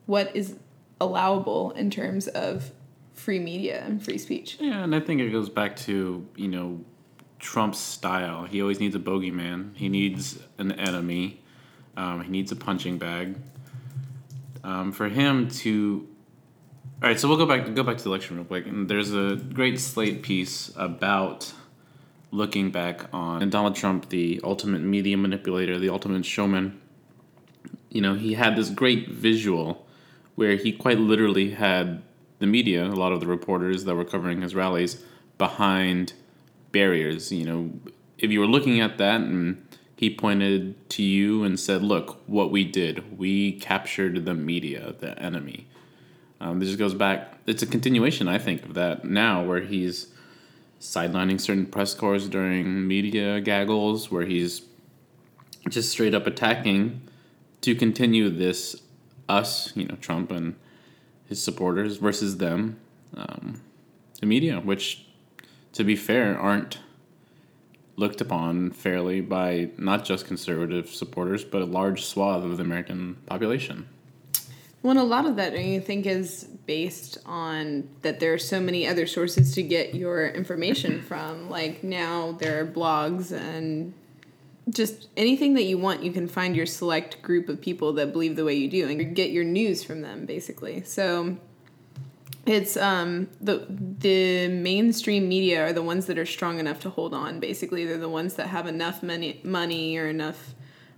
what 0.07 0.35
is 0.37 0.57
allowable 1.01 1.71
in 1.73 1.91
terms 1.91 2.29
of 2.29 2.71
free 3.15 3.39
media 3.39 3.83
and 3.85 4.05
free 4.05 4.19
speech. 4.19 4.59
Yeah, 4.61 4.85
and 4.85 4.95
I 4.95 5.01
think 5.01 5.21
it 5.21 5.31
goes 5.31 5.49
back 5.49 5.77
to, 5.77 6.27
you 6.37 6.49
know, 6.49 6.85
Trump's 7.39 7.79
style. 7.79 8.45
He 8.45 8.61
always 8.61 8.81
needs 8.81 8.95
a 8.95 8.99
bogeyman. 8.99 9.77
He 9.77 9.89
needs 9.89 10.39
an 10.59 10.73
enemy. 10.73 11.43
Um, 11.97 12.23
he 12.23 12.31
needs 12.31 12.51
a 12.53 12.57
punching 12.57 12.99
bag. 12.99 13.37
Um, 14.63 14.93
for 14.93 15.09
him 15.09 15.49
to, 15.49 16.09
all 17.03 17.09
right. 17.09 17.21
So 17.21 17.29
we'll 17.29 17.37
go 17.37 17.47
back 17.47 17.75
go 17.75 17.83
back 17.83 17.99
to 17.99 18.05
the 18.05 18.11
election 18.11 18.37
real 18.37 18.47
quick. 18.47 18.67
And 18.67 18.89
there's 18.89 19.13
a 19.13 19.37
great 19.37 19.79
Slate 19.79 20.23
piece 20.23 20.73
about 20.77 21.53
looking 22.35 22.71
back 22.71 23.07
on 23.13 23.49
Donald 23.49 23.77
Trump, 23.77 24.09
the 24.09 24.41
ultimate 24.43 24.83
media 24.83 25.17
manipulator, 25.17 25.79
the 25.79 25.89
ultimate 25.89 26.27
showman. 26.27 26.81
You 27.91 28.01
know, 28.01 28.15
he 28.15 28.35
had 28.35 28.57
this 28.57 28.71
great 28.71 29.09
visual 29.09 29.87
where 30.35 30.57
he 30.57 30.73
quite 30.73 30.99
literally 30.99 31.51
had 31.51 32.03
the 32.41 32.47
media, 32.47 32.85
a 32.85 32.89
lot 32.89 33.13
of 33.13 33.21
the 33.21 33.27
reporters 33.27 33.85
that 33.85 33.95
were 33.95 34.05
covering 34.05 34.43
his 34.43 34.53
rallies, 34.53 35.03
behind 35.39 36.13
barriers. 36.73 37.31
You 37.31 37.45
know, 37.47 37.71
if 38.19 38.33
you 38.33 38.41
were 38.41 38.47
looking 38.47 38.81
at 38.81 38.99
that 38.99 39.21
and 39.21 39.65
he 39.95 40.13
pointed 40.13 40.91
to 40.91 41.05
you 41.05 41.45
and 41.45 41.59
said, 41.59 41.83
Look, 41.83 42.21
what 42.27 42.51
we 42.51 42.65
did, 42.65 43.17
we 43.17 43.53
captured 43.53 44.25
the 44.25 44.35
media, 44.35 44.95
the 44.99 45.17
enemy. 45.21 45.69
Um, 46.41 46.59
this 46.59 46.69
just 46.69 46.81
goes 46.81 46.95
back, 46.95 47.39
it's 47.47 47.63
a 47.63 47.67
continuation, 47.67 48.27
I 48.27 48.39
think, 48.39 48.65
of 48.65 48.75
that 48.75 49.05
now, 49.05 49.45
where 49.45 49.61
he's 49.61 50.09
sidelining 50.81 51.41
certain 51.41 51.67
press 51.67 51.95
corps 51.95 52.29
during 52.29 52.87
media 52.87 53.41
gaggles, 53.41 54.11
where 54.11 54.27
he's 54.27 54.63
just 55.69 55.91
straight 55.91 56.15
up 56.15 56.27
attacking 56.27 57.01
to 57.63 57.75
continue 57.75 58.29
this 58.29 58.83
us, 59.29 59.75
you 59.75 59.87
know, 59.87 59.97
Trump 59.97 60.31
and 60.31 60.55
his 61.27 61.43
supporters 61.43 61.97
versus 61.97 62.37
them, 62.37 62.79
um, 63.17 63.63
the 64.21 64.27
media, 64.27 64.61
which 64.61 65.07
to 65.75 65.85
be 65.85 65.97
fair, 65.97 66.39
aren't 66.39 66.79
looked 67.97 68.21
upon 68.21 68.71
fairly 68.71 69.21
by 69.21 69.71
not 69.77 70.05
just 70.05 70.27
conservative 70.27 70.89
supporters, 70.89 71.45
but 71.45 71.63
a 71.63 71.65
large 71.65 72.05
swath 72.05 72.45
of 72.45 72.57
the 72.57 72.63
American 72.63 73.17
population. 73.27 73.89
Well, 74.85 74.99
a 74.99 75.03
lot 75.03 75.25
of 75.25 75.37
that, 75.37 75.59
you 75.59 75.81
think, 75.81 76.05
is 76.05 76.45
based 76.67 77.17
on 77.25 77.89
that 78.03 78.21
there 78.21 78.35
are 78.35 78.39
so 78.39 78.61
many 78.61 78.87
other 78.87 79.07
sources 79.07 79.55
to 79.55 79.63
get 79.63 79.95
your 79.95 80.29
information 80.29 81.01
from. 81.09 81.49
Like 81.49 81.83
now, 81.83 82.33
there 82.33 82.61
are 82.61 82.67
blogs 82.67 83.33
and 83.33 83.95
just 84.69 85.09
anything 85.17 85.55
that 85.55 85.63
you 85.63 85.79
want, 85.79 86.03
you 86.03 86.13
can 86.13 86.29
find 86.29 86.55
your 86.55 86.67
select 86.67 87.23
group 87.23 87.49
of 87.49 87.63
people 87.63 87.95
that 87.95 88.13
believe 88.13 88.37
the 88.37 88.45
way 88.45 88.53
you 88.53 88.69
do 88.69 88.87
and 88.87 89.17
get 89.17 89.31
your 89.31 89.43
news 89.43 89.83
from 89.83 90.03
them, 90.03 90.27
basically. 90.27 90.83
So 90.83 91.39
it's 92.45 92.77
um 92.77 93.27
the 93.41 93.65
the 93.71 94.49
mainstream 94.49 95.27
media 95.27 95.65
are 95.65 95.73
the 95.73 95.83
ones 95.83 96.05
that 96.05 96.19
are 96.19 96.27
strong 96.27 96.59
enough 96.59 96.79
to 96.79 96.91
hold 96.91 97.15
on 97.15 97.41
basically 97.41 97.87
they're 97.87 97.97
the 97.97 98.07
ones 98.07 98.35
that 98.35 98.49
have 98.49 98.67
enough 98.67 99.03
money 99.03 99.41
money 99.43 99.97
or 99.97 100.09
enough 100.09 100.55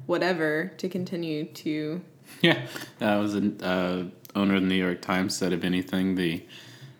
whatever 0.06 0.72
to 0.76 0.88
continue 0.88 1.44
to 1.44 2.00
yeah 2.42 2.66
that 2.98 3.16
was 3.16 3.34
an 3.34 3.60
uh, 3.62 4.08
owner 4.34 4.56
of 4.56 4.62
the 4.62 4.68
new 4.68 4.74
york 4.74 5.00
times 5.00 5.36
said 5.36 5.52
if 5.52 5.64
anything 5.64 6.14
the 6.14 6.44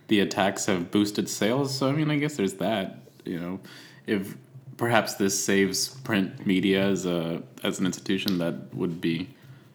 the 0.08 0.20
attacks 0.20 0.66
have 0.66 0.90
boosted 0.90 1.28
sales 1.28 1.76
so 1.76 1.88
i 1.88 1.92
mean 1.92 2.10
i 2.10 2.16
guess 2.16 2.36
there's 2.36 2.54
that 2.54 3.00
you 3.24 3.38
know 3.38 3.60
if 4.06 4.36
perhaps 4.76 5.14
this 5.14 5.42
saves 5.42 5.88
print 5.88 6.46
media 6.46 6.84
as 6.84 7.06
a 7.06 7.42
as 7.62 7.78
an 7.78 7.86
institution 7.86 8.38
that 8.38 8.74
would 8.74 9.00
be 9.00 9.28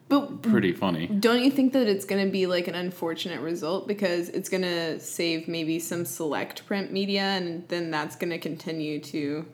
but 0.08 0.42
pretty 0.42 0.72
funny. 0.72 1.06
Don't 1.06 1.42
you 1.42 1.50
think 1.50 1.72
that 1.72 1.88
it's 1.88 2.04
going 2.04 2.22
to 2.22 2.30
be 2.30 2.46
like 2.46 2.68
an 2.68 2.74
unfortunate 2.74 3.40
result 3.40 3.88
because 3.88 4.28
it's 4.28 4.50
going 4.50 4.62
to 4.62 5.00
save 5.00 5.48
maybe 5.48 5.78
some 5.78 6.04
select 6.04 6.66
print 6.66 6.92
media 6.92 7.22
and 7.22 7.66
then 7.68 7.90
that's 7.90 8.14
going 8.14 8.28
to 8.28 8.38
continue 8.38 9.00
to 9.00 9.46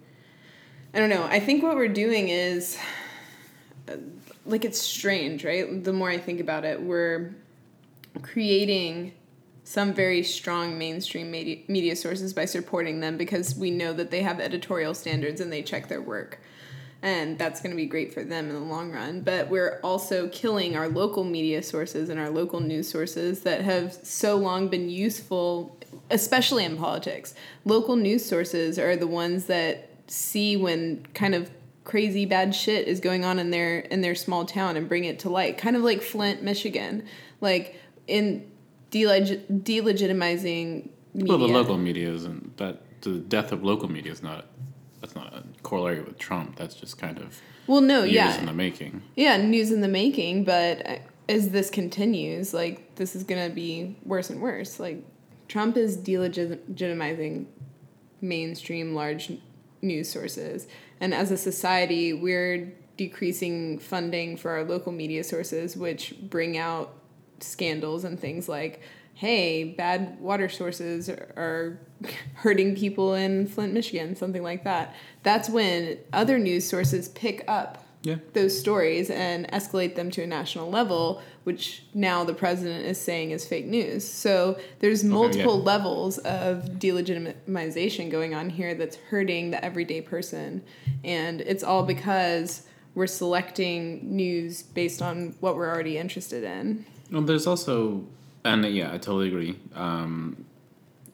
I 0.93 0.99
don't 0.99 1.11
know. 1.11 1.25
I 1.25 1.39
think 1.39 1.63
what 1.63 1.77
we're 1.77 1.87
doing 1.87 2.29
is 2.31 2.77
like 4.49 4.65
it's 4.65 4.81
strange, 4.81 5.45
right? 5.45 5.83
The 5.83 5.93
more 5.93 6.11
I 6.11 6.19
think 6.19 6.41
about 6.41 6.65
it, 6.65 6.83
we're 6.83 7.35
creating 8.23 9.13
some 9.65 9.93
very 9.93 10.23
strong 10.23 10.79
mainstream 10.79 11.31
media, 11.31 11.59
media 11.69 11.95
sources 11.95 12.33
by 12.33 12.47
supporting 12.47 13.01
them 13.01 13.17
because 13.17 13.55
we 13.55 13.71
know 13.71 13.93
that 13.93 14.11
they 14.11 14.23
have 14.23 14.41
editorial 14.41 14.95
standards 14.95 15.41
and 15.41 15.53
they 15.53 15.63
check 15.63 15.89
their 15.89 16.01
work 16.01 16.41
and 17.03 17.39
that's 17.39 17.61
going 17.61 17.71
to 17.71 17.77
be 17.77 17.87
great 17.87 18.13
for 18.13 18.25
them 18.25 18.49
in 18.49 18.55
the 18.55 18.61
long 18.61 18.91
run. 18.91 19.21
But 19.21 19.49
we're 19.49 19.81
also 19.85 20.29
killing 20.29 20.77
our 20.77 20.89
local 20.89 21.25
media 21.25 21.63
sources 21.63 22.09
and 22.09 22.19
our 22.19 22.31
local 22.31 22.61
news 22.61 22.89
sources 22.89 23.43
that 23.43 23.61
have 23.63 23.93
so 23.93 24.37
long 24.37 24.69
been 24.69 24.91
useful, 24.91 25.77
especially 26.11 26.65
in 26.65 26.77
politics. 26.77 27.35
Local 27.65 27.95
news 27.95 28.25
sources 28.25 28.79
are 28.79 28.97
the 28.97 29.07
ones 29.07 29.45
that 29.47 29.91
see 30.09 30.57
when 30.57 31.07
kind 31.15 31.35
of 31.35 31.51
crazy 31.89 32.27
bad 32.27 32.55
shit 32.55 32.87
is 32.87 33.01
going 33.01 33.25
on 33.25 33.39
in 33.39 33.51
their 33.51 33.81
in 33.81 34.03
their 34.03 34.15
small 34.15 34.45
town 34.45 34.77
and 34.77 34.89
bring 34.89 35.05
it 35.05 35.19
to 35.21 35.31
light. 35.31 35.59
Kind 35.59 35.75
of 35.75 35.83
like 35.83 36.03
Flint, 36.03 36.43
Michigan, 36.43 37.05
like 37.41 37.75
in 38.07 38.49
deleg- 38.93 39.63
delegitimizing. 39.65 40.91
Media. 41.15 41.29
Well, 41.37 41.39
the 41.39 41.53
local 41.53 41.79
media 41.79 42.13
isn't 42.13 42.59
that 42.59 42.83
the 43.01 43.19
death 43.19 43.51
of 43.51 43.65
local 43.65 43.91
media 43.91 44.13
is 44.13 44.23
not 44.23 44.45
that's 45.01 45.15
not 45.15 45.33
a 45.33 45.43
corollary 45.63 46.03
with 46.03 46.19
Trump. 46.19 46.57
That's 46.57 46.75
just 46.75 46.99
kind 46.99 47.19
of 47.19 47.41
well, 47.67 47.81
no, 47.81 48.03
years 48.03 48.15
yeah, 48.15 48.39
in 48.39 48.47
the 48.47 48.53
making. 48.53 49.03
Yeah, 49.17 49.37
news 49.39 49.73
in 49.73 49.81
the 49.81 49.89
making. 49.89 50.45
But 50.45 50.87
uh, 50.87 50.99
as 51.29 51.51
this 51.51 51.71
continues, 51.71 52.53
like 52.53 52.95
this 52.97 53.17
is 53.17 53.25
gonna 53.25 53.51
be 53.51 53.97
worse 54.05 54.31
and 54.31 54.41
worse. 54.41 54.79
Like 54.79 55.03
Trump 55.49 55.77
is 55.77 55.97
delegitimizing 55.97 57.47
mainstream 58.21 58.95
large 58.95 59.33
news 59.81 60.11
sources, 60.11 60.67
and 61.01 61.15
as 61.15 61.31
a 61.31 61.37
society, 61.37 62.13
we're 62.13 62.73
decreasing 62.97 63.79
funding 63.79 64.37
for 64.37 64.51
our 64.51 64.65
local 64.65 64.93
media 64.93 65.23
sources, 65.23 65.77
which 65.77 66.15
bring 66.21 66.59
out 66.59 66.95
scandals 67.41 68.05
and 68.05 68.19
things 68.19 68.49
like 68.49 68.81
hey, 69.19 69.65
bad 69.65 70.17
water 70.21 70.49
sources 70.49 71.09
are 71.09 71.77
hurting 72.35 72.77
people 72.77 73.15
in 73.15 73.49
Flint, 73.49 73.75
Michigan, 73.75 74.15
something 74.15 74.45
like 74.45 74.63
that. 74.63 74.95
That's 75.25 75.51
when 75.51 75.99
other 76.13 76.39
news 76.39 76.69
sources 76.69 77.09
pick 77.09 77.45
up 77.49 77.85
yeah. 78.03 78.17
those 78.35 78.57
stories 78.57 79.11
and 79.11 79.49
escalate 79.49 79.97
them 79.97 80.13
to 80.13 80.23
a 80.23 80.27
national 80.27 80.71
level, 80.71 81.21
which 81.49 81.83
now 81.95 82.25
the 82.25 82.35
president 82.35 82.85
is 82.85 83.01
saying 83.01 83.31
is 83.31 83.47
fake 83.47 83.65
news. 83.65 84.07
So 84.07 84.59
there's 84.81 85.03
multiple 85.03 85.53
okay, 85.53 85.61
yeah. 85.61 85.65
levels 85.65 86.19
of 86.19 86.65
delegitimization 86.73 88.11
going 88.11 88.35
on 88.35 88.51
here 88.51 88.75
that's 88.75 88.97
hurting 88.97 89.51
the 89.51 89.65
everyday 89.65 90.03
person. 90.03 90.63
And 91.05 91.41
it's 91.41 91.65
all 91.65 91.85
because 91.85 92.67
we're 92.95 93.07
selecting 93.07 94.15
news 94.15 94.63
based 94.63 95.01
on 95.01 95.37
what 95.41 95.57
we're 95.57 95.71
already 95.71 95.97
interested 95.97 96.45
in. 96.45 96.85
Well, 97.11 97.23
there's 97.23 97.47
also 97.47 98.05
and 98.45 98.63
yeah, 98.67 98.89
I 98.89 98.99
totally 98.99 99.29
agree. 99.29 99.59
Um, 99.75 100.45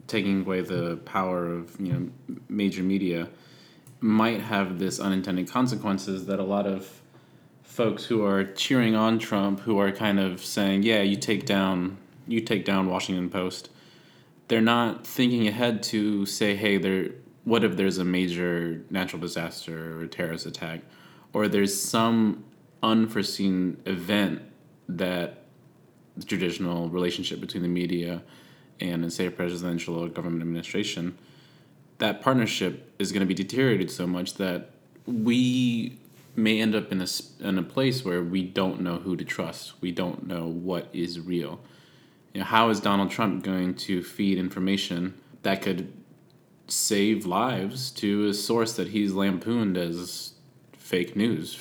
taking 0.08 0.40
away 0.40 0.62
the 0.62 0.96
power 1.04 1.46
of 1.46 1.80
you 1.80 1.92
know 1.92 2.10
major 2.48 2.82
media 2.82 3.28
might 4.00 4.40
have 4.40 4.80
this 4.80 4.98
unintended 4.98 5.48
consequences 5.48 6.26
that 6.26 6.40
a 6.40 6.44
lot 6.44 6.66
of 6.66 6.90
folks 7.64 8.04
who 8.04 8.25
are 8.25 8.44
cheering 8.44 8.94
on 8.94 9.18
Trump, 9.18 9.61
who 9.61 9.78
are 9.78 9.90
kind 9.90 10.21
of 10.21 10.44
saying, 10.44 10.85
"Yeah, 10.85 11.02
you 11.02 11.16
take 11.16 11.44
down, 11.44 11.97
you 12.28 12.40
take 12.40 12.64
down 12.64 12.87
Washington 12.88 13.28
Post," 13.28 13.71
they're 14.49 14.61
not 14.61 15.06
thinking 15.06 15.49
ahead 15.49 15.83
to 15.85 16.25
say, 16.26 16.54
"Hey, 16.54 16.78
there. 16.78 17.11
What 17.44 17.62
if 17.62 17.76
there's 17.76 17.99
a 17.99 18.04
major 18.04 18.83
natural 18.88 19.21
disaster 19.21 20.00
or 20.00 20.06
terrorist 20.06 20.47
attack?" 20.47 20.80
or 21.35 21.49
there's 21.49 21.75
some 21.78 22.44
unforeseen 22.83 23.76
event 23.85 24.40
that 24.88 25.42
the 26.16 26.25
traditional 26.25 26.88
relationship 26.88 27.40
between 27.40 27.62
the 27.62 27.68
media 27.68 28.23
and, 28.80 29.12
say, 29.12 29.26
a 29.26 29.30
presidential 29.30 29.97
or 29.97 30.09
government 30.09 30.42
administration, 30.42 31.18
that 31.99 32.23
partnership 32.23 32.94
is 32.99 33.11
going 33.11 33.21
to 33.21 33.26
be 33.26 33.35
deteriorated 33.35 33.90
so 33.90 34.06
much 34.06 34.35
that 34.35 34.71
we 35.06 35.99
may 36.36 36.60
end 36.60 36.74
up 36.74 36.90
in 36.90 37.00
a, 37.00 37.06
in 37.40 37.58
a 37.58 37.62
place 37.62 38.04
where 38.04 38.22
we 38.22 38.42
don't 38.42 38.80
know 38.80 38.96
who 38.96 39.16
to 39.16 39.24
trust. 39.24 39.80
We 39.80 39.92
don't 39.92 40.26
know 40.26 40.46
what 40.46 40.88
is 40.92 41.20
real. 41.20 41.60
You 42.32 42.40
know, 42.40 42.46
how 42.46 42.70
is 42.70 42.80
Donald 42.80 43.10
Trump 43.10 43.44
going 43.44 43.74
to 43.74 44.02
feed 44.02 44.38
information 44.38 45.14
that 45.42 45.62
could 45.62 45.92
save 46.66 47.26
lives 47.26 47.90
to 47.90 48.26
a 48.26 48.34
source 48.34 48.72
that 48.74 48.88
he's 48.88 49.12
lampooned 49.12 49.76
as 49.76 50.32
fake 50.72 51.16
news 51.16 51.58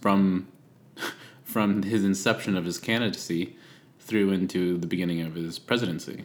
from 0.00 0.48
from 1.44 1.82
his 1.82 2.04
inception 2.04 2.56
of 2.56 2.64
his 2.64 2.78
candidacy 2.78 3.56
through 4.00 4.30
into 4.30 4.78
the 4.78 4.86
beginning 4.86 5.20
of 5.20 5.34
his 5.34 5.58
presidency. 5.58 6.24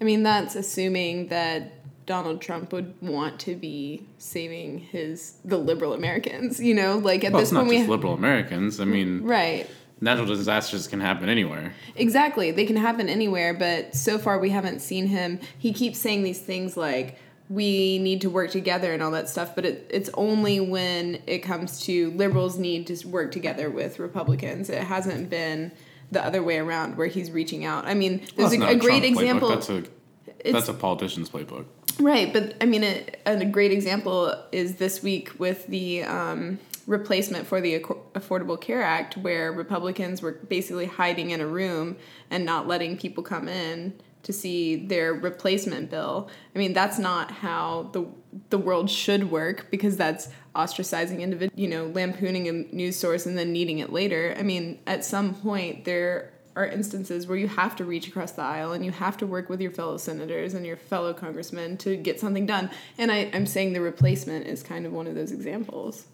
I 0.00 0.04
mean, 0.04 0.22
that's 0.22 0.56
assuming 0.56 1.28
that 1.28 1.81
Donald 2.12 2.42
Trump 2.42 2.74
would 2.74 2.92
want 3.00 3.40
to 3.40 3.56
be 3.56 4.06
saving 4.18 4.80
his 4.80 5.38
the 5.46 5.56
liberal 5.56 5.94
Americans. 5.94 6.60
You 6.60 6.74
know, 6.74 6.98
like 6.98 7.24
at 7.24 7.32
well, 7.32 7.40
this 7.40 7.48
it's 7.48 7.52
not 7.54 7.60
point, 7.64 7.78
just 7.78 7.88
we 7.88 7.90
liberal 7.90 8.12
Americans. 8.12 8.80
I 8.80 8.84
mean, 8.84 9.22
right. 9.22 9.66
Natural 9.98 10.26
disasters 10.26 10.86
can 10.86 11.00
happen 11.00 11.30
anywhere. 11.30 11.72
Exactly, 11.96 12.50
they 12.50 12.66
can 12.66 12.76
happen 12.76 13.08
anywhere. 13.08 13.54
But 13.54 13.96
so 13.96 14.18
far, 14.18 14.38
we 14.38 14.50
haven't 14.50 14.80
seen 14.80 15.06
him. 15.06 15.40
He 15.56 15.72
keeps 15.72 15.98
saying 15.98 16.22
these 16.22 16.38
things 16.38 16.76
like 16.76 17.18
we 17.48 17.98
need 17.98 18.20
to 18.20 18.28
work 18.28 18.50
together 18.50 18.92
and 18.92 19.02
all 19.02 19.12
that 19.12 19.30
stuff. 19.30 19.54
But 19.54 19.64
it, 19.64 19.86
it's 19.88 20.10
only 20.12 20.60
when 20.60 21.22
it 21.26 21.38
comes 21.38 21.80
to 21.86 22.10
liberals 22.10 22.58
need 22.58 22.88
to 22.88 23.08
work 23.08 23.32
together 23.32 23.70
with 23.70 23.98
Republicans. 23.98 24.68
It 24.68 24.82
hasn't 24.82 25.30
been 25.30 25.72
the 26.10 26.22
other 26.22 26.42
way 26.42 26.58
around 26.58 26.98
where 26.98 27.06
he's 27.06 27.30
reaching 27.30 27.64
out. 27.64 27.86
I 27.86 27.94
mean, 27.94 28.20
there's 28.36 28.50
well, 28.50 28.68
a, 28.68 28.72
a, 28.72 28.76
great 28.76 29.00
Trump 29.00 29.16
example. 29.16 29.48
Playbook. 29.48 29.54
That's 29.54 29.70
a 29.70 30.52
that's 30.52 30.68
a 30.68 30.74
politician's 30.74 31.30
playbook. 31.30 31.66
Right, 31.98 32.32
but 32.32 32.54
I 32.60 32.66
mean, 32.66 32.84
a, 32.84 33.04
a 33.26 33.44
great 33.44 33.72
example 33.72 34.34
is 34.50 34.76
this 34.76 35.02
week 35.02 35.38
with 35.38 35.66
the 35.66 36.04
um, 36.04 36.58
replacement 36.86 37.46
for 37.46 37.60
the 37.60 37.80
Affordable 37.80 38.60
Care 38.60 38.82
Act, 38.82 39.16
where 39.16 39.52
Republicans 39.52 40.22
were 40.22 40.32
basically 40.32 40.86
hiding 40.86 41.30
in 41.30 41.40
a 41.40 41.46
room 41.46 41.96
and 42.30 42.44
not 42.44 42.66
letting 42.66 42.96
people 42.96 43.22
come 43.22 43.48
in 43.48 43.94
to 44.22 44.32
see 44.32 44.86
their 44.86 45.12
replacement 45.12 45.90
bill. 45.90 46.30
I 46.54 46.58
mean, 46.58 46.72
that's 46.72 46.98
not 46.98 47.30
how 47.30 47.90
the 47.92 48.06
the 48.48 48.58
world 48.58 48.88
should 48.88 49.30
work 49.30 49.70
because 49.70 49.96
that's 49.96 50.28
ostracizing 50.54 51.20
individual, 51.20 51.60
you 51.60 51.68
know, 51.68 51.86
lampooning 51.86 52.48
a 52.48 52.52
news 52.74 52.96
source 52.96 53.26
and 53.26 53.36
then 53.36 53.52
needing 53.52 53.80
it 53.80 53.92
later. 53.92 54.34
I 54.38 54.42
mean, 54.42 54.78
at 54.86 55.04
some 55.04 55.34
point 55.34 55.84
there 55.84 56.32
are 56.54 56.66
instances 56.66 57.26
where 57.26 57.38
you 57.38 57.48
have 57.48 57.74
to 57.76 57.84
reach 57.84 58.06
across 58.08 58.32
the 58.32 58.42
aisle 58.42 58.72
and 58.72 58.84
you 58.84 58.90
have 58.90 59.16
to 59.16 59.26
work 59.26 59.48
with 59.48 59.60
your 59.60 59.70
fellow 59.70 59.96
senators 59.96 60.54
and 60.54 60.66
your 60.66 60.76
fellow 60.76 61.14
congressmen 61.14 61.76
to 61.78 61.96
get 61.96 62.20
something 62.20 62.44
done. 62.44 62.70
And 62.98 63.10
I, 63.10 63.30
I'm 63.32 63.46
saying 63.46 63.72
the 63.72 63.80
replacement 63.80 64.46
is 64.46 64.62
kind 64.62 64.84
of 64.84 64.92
one 64.92 65.06
of 65.06 65.14
those 65.14 65.32
examples. 65.32 66.06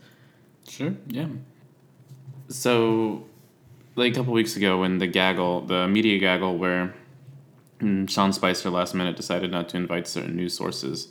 Sure, 0.68 0.94
yeah. 1.08 1.26
So, 2.48 3.26
like 3.96 4.12
a 4.12 4.16
couple 4.16 4.32
weeks 4.32 4.56
ago, 4.56 4.80
when 4.80 4.98
the 4.98 5.06
gaggle, 5.06 5.62
the 5.62 5.88
media 5.88 6.18
gaggle, 6.18 6.56
where 6.56 6.94
mm, 7.80 8.08
Sean 8.08 8.32
Spicer 8.32 8.70
last 8.70 8.94
minute 8.94 9.16
decided 9.16 9.50
not 9.50 9.68
to 9.70 9.76
invite 9.76 10.06
certain 10.06 10.36
news 10.36 10.54
sources, 10.54 11.08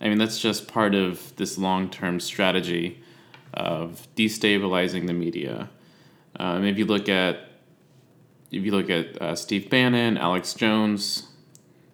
I 0.00 0.08
mean, 0.08 0.18
that's 0.18 0.38
just 0.38 0.68
part 0.68 0.94
of 0.94 1.34
this 1.36 1.58
long 1.58 1.90
term 1.90 2.20
strategy 2.20 3.02
of 3.54 4.06
destabilizing 4.14 5.06
the 5.06 5.12
media. 5.12 5.68
Um, 6.36 6.64
if 6.64 6.78
you 6.78 6.84
look 6.84 7.08
at 7.08 7.47
if 8.50 8.64
you 8.64 8.72
look 8.72 8.90
at 8.90 9.20
uh, 9.20 9.34
Steve 9.34 9.68
Bannon, 9.68 10.16
Alex 10.16 10.54
Jones, 10.54 11.28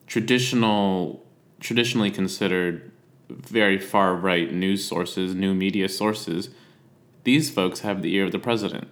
traditional, 0.07 1.25
traditionally 1.61 2.11
considered 2.11 2.93
very 3.29 3.79
far 3.79 4.15
right 4.15 4.53
news 4.53 4.85
sources, 4.85 5.35
new 5.35 5.55
media 5.55 5.89
sources, 5.89 6.51
these 7.25 7.51
folks 7.51 7.81
have 7.81 8.03
the 8.03 8.15
ear 8.15 8.25
of 8.25 8.33
the 8.33 8.39
president. 8.39 8.89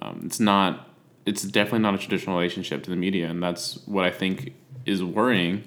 Um, 0.00 0.22
it's 0.24 0.38
not. 0.38 0.88
It's 1.24 1.42
definitely 1.42 1.80
not 1.80 1.94
a 1.94 1.98
traditional 1.98 2.36
relationship 2.36 2.82
to 2.84 2.90
the 2.90 2.96
media, 2.96 3.28
and 3.28 3.42
that's 3.42 3.78
what 3.86 4.04
I 4.04 4.10
think 4.10 4.54
is 4.84 5.02
worrying. 5.02 5.64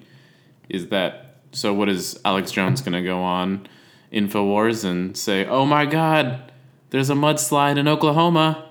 Is 0.70 0.88
that 0.90 1.38
so? 1.52 1.74
What 1.74 1.90
is 1.90 2.20
Alex 2.26 2.52
Jones 2.52 2.82
going 2.82 2.94
to 2.94 3.02
go 3.02 3.22
on 3.22 3.68
Infowars 4.12 4.84
and 4.84 5.18
say? 5.18 5.46
Oh 5.46 5.66
my 5.66 5.86
God, 5.86 6.52
there's 6.90 7.10
a 7.10 7.14
mudslide 7.14 7.78
in 7.78 7.88
Oklahoma 7.88 8.70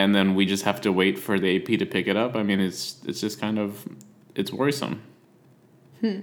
and 0.00 0.14
then 0.14 0.34
we 0.34 0.46
just 0.46 0.64
have 0.64 0.80
to 0.80 0.90
wait 0.90 1.18
for 1.18 1.38
the 1.38 1.56
AP 1.56 1.78
to 1.78 1.84
pick 1.84 2.08
it 2.08 2.16
up. 2.16 2.34
I 2.34 2.42
mean, 2.42 2.58
it's 2.58 2.96
it's 3.04 3.20
just 3.20 3.38
kind 3.38 3.58
of 3.58 3.86
it's 4.34 4.50
worrisome. 4.50 5.02
Hmm. 6.00 6.20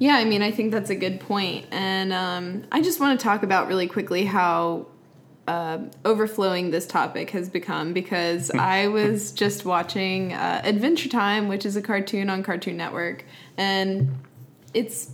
Yeah, 0.00 0.16
I 0.16 0.24
mean, 0.24 0.42
I 0.42 0.50
think 0.50 0.72
that's 0.72 0.90
a 0.90 0.96
good 0.96 1.20
point, 1.20 1.66
and 1.70 2.12
um, 2.12 2.64
I 2.72 2.82
just 2.82 2.98
want 2.98 3.18
to 3.18 3.22
talk 3.22 3.44
about 3.44 3.68
really 3.68 3.86
quickly 3.86 4.24
how 4.24 4.88
uh, 5.46 5.78
overflowing 6.04 6.72
this 6.72 6.86
topic 6.88 7.30
has 7.30 7.48
become 7.48 7.92
because 7.92 8.50
I 8.74 8.88
was 8.88 9.30
just 9.30 9.64
watching 9.64 10.32
uh, 10.32 10.60
Adventure 10.64 11.08
Time, 11.08 11.46
which 11.46 11.64
is 11.64 11.76
a 11.76 11.82
cartoon 11.82 12.30
on 12.30 12.42
Cartoon 12.42 12.76
Network, 12.76 13.24
and 13.56 14.18
it's 14.74 15.12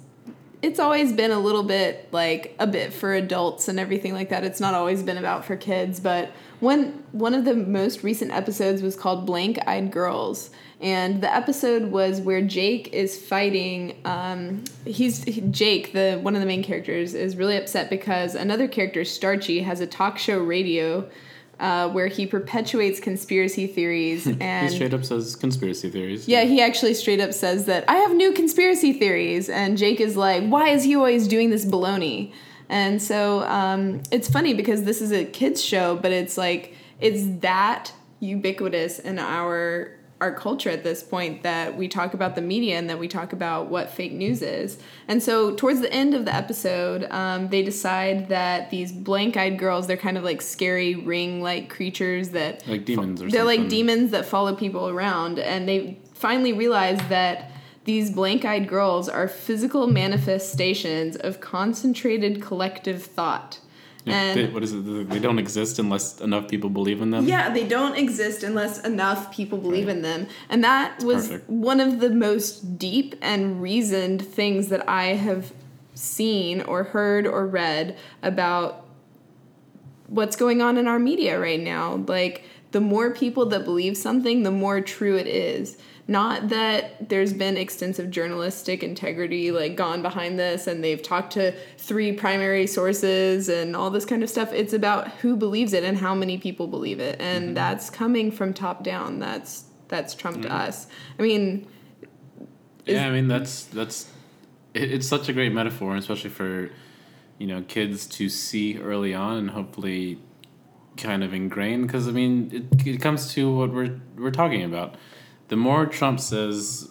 it's 0.64 0.81
always 0.81 1.12
been 1.12 1.31
a 1.31 1.38
little 1.38 1.62
bit 1.62 2.09
like 2.11 2.57
a 2.59 2.66
bit 2.66 2.90
for 2.90 3.12
adults 3.12 3.68
and 3.68 3.79
everything 3.79 4.14
like 4.14 4.31
that. 4.31 4.44
It's 4.44 4.61
not 4.61 4.72
always 4.72 5.03
been 5.03 5.18
about 5.18 5.44
for 5.44 5.57
kids, 5.57 6.00
but 6.00 6.31
one 6.61 7.05
one 7.12 7.35
of 7.35 7.44
the 7.44 7.55
most 7.55 8.03
recent 8.03 8.31
episodes 8.31 8.81
was 8.81 8.96
called 8.96 9.27
Blank 9.27 9.59
Eyed 9.66 9.90
Girls, 9.90 10.48
and 10.81 11.20
the 11.22 11.33
episode 11.33 11.92
was 11.92 12.22
where 12.22 12.40
Jake 12.40 12.88
is 12.94 13.22
fighting. 13.22 14.00
Um, 14.07 14.64
he's 14.87 15.27
Jake, 15.50 15.92
the 15.92 16.18
one 16.22 16.35
of 16.35 16.40
the 16.40 16.46
main 16.46 16.62
characters, 16.62 17.12
is 17.12 17.37
really 17.37 17.59
upset 17.59 17.90
because 17.90 18.35
another 18.35 18.66
character, 18.66 19.05
Starchy, 19.05 19.61
has 19.61 19.81
a 19.81 19.87
talk 19.87 20.16
show 20.16 20.38
radio. 20.38 21.07
Uh, 21.61 21.88
where 21.88 22.09
he 22.09 22.27
perpetuates 22.27 22.99
conspiracy 22.99 23.69
theories 23.69 24.27
and 24.40 24.69
he 24.69 24.75
straight 24.75 24.93
up 24.93 25.05
says 25.05 25.37
conspiracy 25.37 25.88
theories. 25.88 26.27
Yeah, 26.27 26.43
he 26.43 26.61
actually 26.61 26.95
straight 26.95 27.21
up 27.21 27.33
says 27.33 27.67
that 27.67 27.85
I 27.88 27.97
have 27.97 28.14
new 28.14 28.33
conspiracy 28.33 28.93
theories, 28.93 29.49
and 29.49 29.79
Jake 29.79 30.01
is 30.01 30.17
like, 30.17 30.45
"Why 30.49 30.71
is 30.71 30.83
he 30.83 30.97
always 30.97 31.29
doing 31.29 31.51
this 31.51 31.64
baloney?" 31.64 32.33
And 32.69 33.01
so 33.01 33.43
um, 33.43 34.03
it's 34.11 34.29
funny 34.29 34.55
because 34.55 34.83
this 34.83 35.01
is 35.01 35.12
a 35.12 35.25
kids 35.25 35.62
show, 35.62 35.97
but 35.97 36.12
it's 36.12 36.37
like 36.37 36.75
it's 37.01 37.25
that 37.40 37.93
ubiquitous 38.21 38.99
in 38.99 39.19
our 39.19 39.97
our 40.25 40.33
culture 40.33 40.71
at 40.71 40.83
this 40.83 41.03
point 41.03 41.43
that 41.43 41.77
we 41.77 41.87
talk 41.87 42.15
about 42.15 42.35
the 42.35 42.41
media 42.41 42.79
and 42.79 42.89
that 42.89 42.99
we 42.99 43.07
talk 43.07 43.35
about 43.35 43.69
what 43.69 43.91
fake 43.91 44.13
news 44.13 44.41
is. 44.41 44.79
And 45.07 45.23
so 45.23 45.55
towards 45.55 45.81
the 45.83 45.93
end 45.93 46.15
of 46.15 46.25
the 46.25 46.35
episode, 46.35 47.07
um, 47.11 47.49
they 47.49 47.63
decide 47.63 48.31
that 48.31 48.71
these 48.71 48.91
blank-eyed 48.91 49.59
girls, 49.59 49.87
they're 49.87 49.99
kind 49.99 50.17
of 50.17 50.25
like 50.25 50.41
scary 50.41 50.95
ring-like 50.95 51.69
creatures 51.69 52.31
that 52.31 52.67
like 52.67 52.87
demons 52.87 53.21
or 53.21 53.29
they're 53.29 53.43
something. 53.43 53.61
like 53.61 53.69
demons 53.69 54.13
that 54.13 54.25
follow 54.25 54.57
people 54.57 54.89
around, 54.89 55.39
and 55.39 55.69
they 55.69 55.99
finally 56.15 56.55
realize 56.55 56.99
that 57.11 57.51
these 57.85 58.11
blank 58.11 58.47
eyed 58.47 58.67
girls 58.67 59.11
are 59.11 59.29
physical 59.29 59.87
manifestations 59.87 61.17
of 61.17 61.41
concentrated 61.43 62.41
collective 62.41 63.03
thought. 63.03 63.59
And 64.07 64.38
they, 64.38 64.47
what 64.47 64.62
is 64.62 64.73
it? 64.73 65.09
They 65.09 65.19
don't 65.19 65.38
exist 65.38 65.79
unless 65.79 66.21
enough 66.21 66.49
people 66.49 66.69
believe 66.69 67.01
in 67.01 67.11
them. 67.11 67.27
Yeah, 67.27 67.53
they 67.53 67.67
don't 67.67 67.97
exist 67.97 68.43
unless 68.43 68.85
enough 68.85 69.33
people 69.35 69.59
believe 69.59 69.87
right. 69.87 69.97
in 69.97 70.03
them, 70.03 70.27
and 70.49 70.62
that 70.62 70.93
That's 70.93 71.05
was 71.05 71.29
perfect. 71.29 71.49
one 71.49 71.81
of 71.81 72.01
the 72.01 72.11
most 72.11 72.79
deep 72.79 73.17
and 73.23 73.62
reasoned 73.62 74.21
things 74.21 74.69
that 74.69 74.87
I 74.88 75.14
have 75.14 75.53
seen 75.95 76.61
or 76.62 76.85
heard 76.85 77.27
or 77.27 77.47
read 77.47 77.97
about 78.23 78.85
what's 80.09 80.37
going 80.37 80.61
on 80.61 80.77
in 80.77 80.87
our 80.87 80.99
media 80.99 81.40
right 81.40 81.61
now. 81.61 81.97
Like 82.07 82.45
the 82.73 82.81
more 82.81 83.11
people 83.11 83.47
that 83.47 83.64
believe 83.64 83.97
something, 83.97 84.43
the 84.43 84.51
more 84.51 84.81
true 84.81 85.17
it 85.17 85.27
is. 85.27 85.79
Not 86.07 86.51
that 86.51 87.09
there's 87.09 87.33
been 87.33 87.57
extensive 87.57 88.11
journalistic 88.11 88.83
integrity 88.83 89.51
like 89.51 89.75
gone 89.75 90.03
behind 90.03 90.38
this 90.38 90.67
and 90.67 90.85
they've 90.85 91.03
talked 91.03 91.33
to 91.35 91.55
three 91.79 92.12
primary 92.12 92.67
sources 92.67 93.49
and 93.49 93.75
all 93.75 93.88
this 93.88 94.05
kind 94.05 94.23
of 94.23 94.29
stuff. 94.29 94.53
It's 94.53 94.75
about 94.75 95.09
who 95.09 95.35
believes 95.35 95.73
it 95.73 95.83
and 95.83 95.97
how 95.97 96.14
many 96.14 96.37
people 96.37 96.67
believe 96.67 97.01
it. 97.01 97.17
And 97.21 97.45
mm-hmm. 97.45 97.55
that's 97.55 97.88
coming 97.88 98.31
from 98.31 98.53
top 98.53 98.85
down. 98.85 99.19
That's 99.19 99.64
that's 99.88 100.14
Trump 100.14 100.38
mm-hmm. 100.38 100.49
to 100.49 100.55
us. 100.55 100.87
I 101.19 101.23
mean 101.23 101.67
Yeah, 102.85 103.07
I 103.07 103.11
mean 103.11 103.29
that's 103.29 103.64
that's 103.64 104.11
it, 104.75 104.93
it's 104.93 105.09
such 105.09 105.31
a 105.31 105.33
great 105.33 105.53
metaphor, 105.53 105.97
especially 105.97 106.31
for 106.31 106.71
you 107.38 107.47
know 107.47 107.62
kids 107.62 108.07
to 108.07 108.29
see 108.29 108.77
early 108.79 109.14
on 109.14 109.38
and 109.38 109.51
hopefully 109.51 110.19
kind 110.99 111.25
of 111.25 111.33
ingrained 111.33 111.87
because 111.87 112.07
I 112.07 112.11
mean 112.11 112.51
it, 112.53 112.87
it 112.87 113.01
comes 113.01 113.33
to 113.35 113.57
what 113.57 113.73
we're 113.73 114.01
we're 114.17 114.31
talking 114.31 114.62
about 114.62 114.97
the 115.55 115.61
more 115.61 115.87
Trump 115.87 116.19
says 116.19 116.88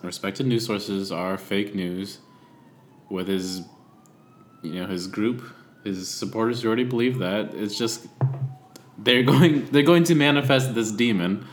respected 0.00 0.46
news 0.46 0.64
sources 0.64 1.10
are 1.10 1.36
fake 1.36 1.74
news 1.74 2.18
with 3.10 3.26
his 3.26 3.62
you 4.62 4.74
know 4.74 4.86
his 4.86 5.08
group 5.08 5.42
His 5.82 6.08
supporters 6.08 6.62
who 6.62 6.68
already 6.68 6.84
believe 6.84 7.18
that. 7.18 7.52
It's 7.52 7.76
just 7.76 8.06
they're 8.96 9.24
going 9.24 9.66
they're 9.72 9.90
going 9.92 10.04
to 10.04 10.14
manifest 10.14 10.72
this 10.76 10.92
demon. 10.92 11.44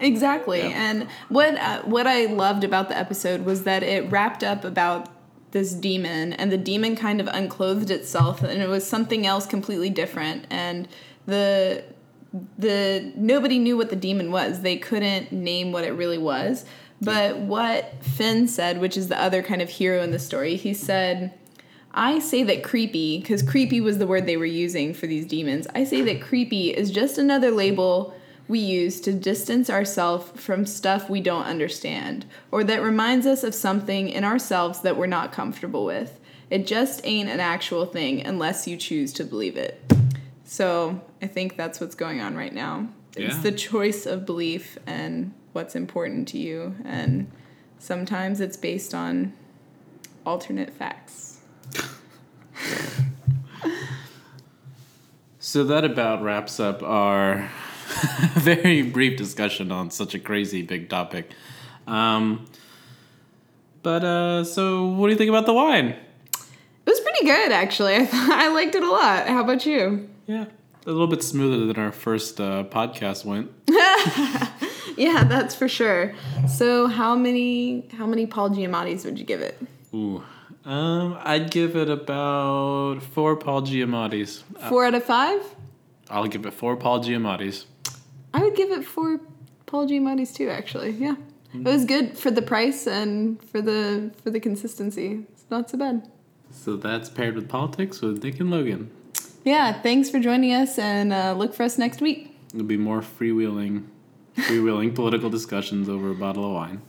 Exactly. 0.00 0.62
Yeah. 0.62 0.90
And 0.90 1.08
what 1.28 1.54
uh, 1.54 1.82
what 1.82 2.08
I 2.08 2.24
loved 2.26 2.64
about 2.64 2.88
the 2.88 2.98
episode 2.98 3.44
was 3.44 3.62
that 3.62 3.84
it 3.84 4.10
wrapped 4.10 4.42
up 4.42 4.64
about 4.64 5.10
this 5.52 5.74
demon 5.74 6.32
and 6.32 6.50
the 6.50 6.58
demon 6.58 6.96
kind 6.96 7.20
of 7.20 7.28
unclothed 7.28 7.92
itself 7.92 8.42
and 8.42 8.60
it 8.60 8.68
was 8.68 8.84
something 8.84 9.26
else 9.26 9.46
completely 9.46 9.90
different 9.90 10.44
and 10.50 10.88
the 11.26 11.84
the 12.58 13.12
nobody 13.14 13.58
knew 13.58 13.76
what 13.76 13.90
the 13.90 13.96
demon 13.96 14.30
was. 14.30 14.62
They 14.62 14.76
couldn't 14.76 15.32
name 15.32 15.72
what 15.72 15.84
it 15.84 15.92
really 15.92 16.18
was. 16.18 16.64
But 17.00 17.38
what 17.38 18.04
Finn 18.04 18.46
said, 18.46 18.80
which 18.80 18.96
is 18.96 19.08
the 19.08 19.20
other 19.20 19.42
kind 19.42 19.60
of 19.60 19.68
hero 19.68 20.02
in 20.02 20.12
the 20.12 20.20
story, 20.20 20.54
he 20.54 20.72
said, 20.72 21.34
I 21.92 22.20
say 22.20 22.44
that 22.44 22.62
creepy, 22.62 23.18
because 23.18 23.42
creepy 23.42 23.80
was 23.80 23.98
the 23.98 24.06
word 24.06 24.24
they 24.24 24.36
were 24.36 24.46
using 24.46 24.94
for 24.94 25.08
these 25.08 25.26
demons. 25.26 25.66
I 25.74 25.82
say 25.84 26.00
that 26.02 26.22
creepy 26.22 26.70
is 26.70 26.90
just 26.92 27.18
another 27.18 27.50
label 27.50 28.14
we 28.48 28.60
use 28.60 29.00
to 29.00 29.12
distance 29.12 29.68
ourselves 29.68 30.40
from 30.40 30.64
stuff 30.64 31.10
we 31.10 31.20
don't 31.20 31.44
understand, 31.44 32.24
or 32.50 32.62
that 32.64 32.82
reminds 32.82 33.26
us 33.26 33.42
of 33.44 33.54
something 33.54 34.08
in 34.08 34.24
ourselves 34.24 34.80
that 34.82 34.96
we're 34.96 35.06
not 35.06 35.32
comfortable 35.32 35.84
with. 35.84 36.20
It 36.50 36.66
just 36.66 37.00
ain't 37.04 37.28
an 37.28 37.40
actual 37.40 37.84
thing 37.84 38.24
unless 38.24 38.68
you 38.68 38.76
choose 38.76 39.12
to 39.14 39.24
believe 39.24 39.56
it. 39.56 39.80
So 40.52 41.00
I 41.22 41.28
think 41.28 41.56
that's 41.56 41.80
what's 41.80 41.94
going 41.94 42.20
on 42.20 42.36
right 42.36 42.52
now. 42.52 42.88
It's 43.16 43.36
Yeah. 43.36 43.40
the 43.40 43.52
choice 43.52 44.04
of 44.04 44.26
belief 44.26 44.76
and 44.86 45.32
what's 45.54 45.74
important 45.74 46.28
to 46.28 46.38
you. 46.38 46.74
And 46.84 47.30
sometimes 47.78 48.38
it's 48.38 48.58
based 48.58 48.92
on 48.94 49.32
alternate 50.26 50.70
facts. 50.70 51.40
So 55.44 55.64
that 55.64 55.84
about 55.84 56.22
wraps 56.22 56.60
up 56.60 56.84
our 56.84 57.50
very 58.34 58.80
brief 58.82 59.18
discussion 59.18 59.72
on 59.72 59.90
such 59.90 60.14
a 60.14 60.18
crazy 60.20 60.62
big 60.62 60.88
topic. 60.88 61.32
Um, 61.88 62.46
but 63.82 64.04
uh, 64.04 64.44
so 64.44 64.86
what 64.86 65.08
do 65.08 65.12
you 65.12 65.18
think 65.18 65.30
about 65.30 65.46
the 65.46 65.52
wine? 65.52 65.88
It 65.88 65.98
was 66.86 67.00
pretty 67.00 67.24
good, 67.26 67.50
actually. 67.50 67.96
I, 67.96 68.08
I 68.12 68.48
liked 68.54 68.76
it 68.76 68.84
a 68.84 68.90
lot. 68.90 69.26
How 69.26 69.40
about 69.40 69.66
you? 69.66 70.08
Yeah, 70.32 70.46
a 70.86 70.90
little 70.90 71.06
bit 71.06 71.22
smoother 71.22 71.66
than 71.66 71.76
our 71.76 71.92
first 71.92 72.40
uh, 72.40 72.64
podcast 72.64 73.24
went. 73.24 73.50
Yeah, 74.96 75.24
that's 75.24 75.54
for 75.54 75.68
sure. 75.68 76.14
So, 76.48 76.86
how 76.86 77.14
many 77.14 77.88
how 77.96 78.06
many 78.06 78.26
Paul 78.26 78.50
Giamatti's 78.50 79.04
would 79.04 79.18
you 79.18 79.24
give 79.24 79.40
it? 79.40 79.60
Ooh, 79.94 80.22
um, 80.64 81.18
I'd 81.22 81.50
give 81.50 81.76
it 81.76 81.88
about 81.88 83.02
four 83.02 83.36
Paul 83.36 83.62
Giamatti's. 83.62 84.44
Four 84.68 84.86
out 84.86 84.94
of 84.94 85.04
five. 85.04 85.40
I'll 86.10 86.26
give 86.26 86.44
it 86.46 86.52
four 86.52 86.76
Paul 86.76 87.02
Giamatti's. 87.02 87.66
I 88.34 88.42
would 88.42 88.54
give 88.54 88.70
it 88.70 88.84
four 88.84 89.20
Paul 89.66 89.88
Giamatti's 89.88 90.32
too. 90.32 90.50
Actually, 90.50 90.90
yeah, 90.90 91.16
it 91.54 91.64
was 91.64 91.84
good 91.84 92.18
for 92.18 92.30
the 92.30 92.42
price 92.42 92.86
and 92.86 93.42
for 93.42 93.60
the 93.60 94.12
for 94.22 94.30
the 94.30 94.40
consistency. 94.40 95.24
It's 95.32 95.46
not 95.50 95.70
so 95.70 95.78
bad. 95.78 96.08
So 96.50 96.76
that's 96.76 97.08
paired 97.08 97.34
with 97.34 97.48
politics 97.48 98.02
with 98.02 98.22
Nick 98.22 98.38
and 98.40 98.50
Logan. 98.50 98.90
Yeah, 99.44 99.72
thanks 99.80 100.08
for 100.08 100.20
joining 100.20 100.52
us, 100.52 100.78
and 100.78 101.12
uh, 101.12 101.34
look 101.36 101.52
for 101.52 101.64
us 101.64 101.76
next 101.76 102.00
week. 102.00 102.36
There'll 102.52 102.66
be 102.66 102.76
more 102.76 103.00
freewheeling, 103.00 103.86
freewheeling 104.36 104.94
political 104.94 105.30
discussions 105.30 105.88
over 105.88 106.10
a 106.10 106.14
bottle 106.14 106.44
of 106.44 106.52
wine. 106.52 106.82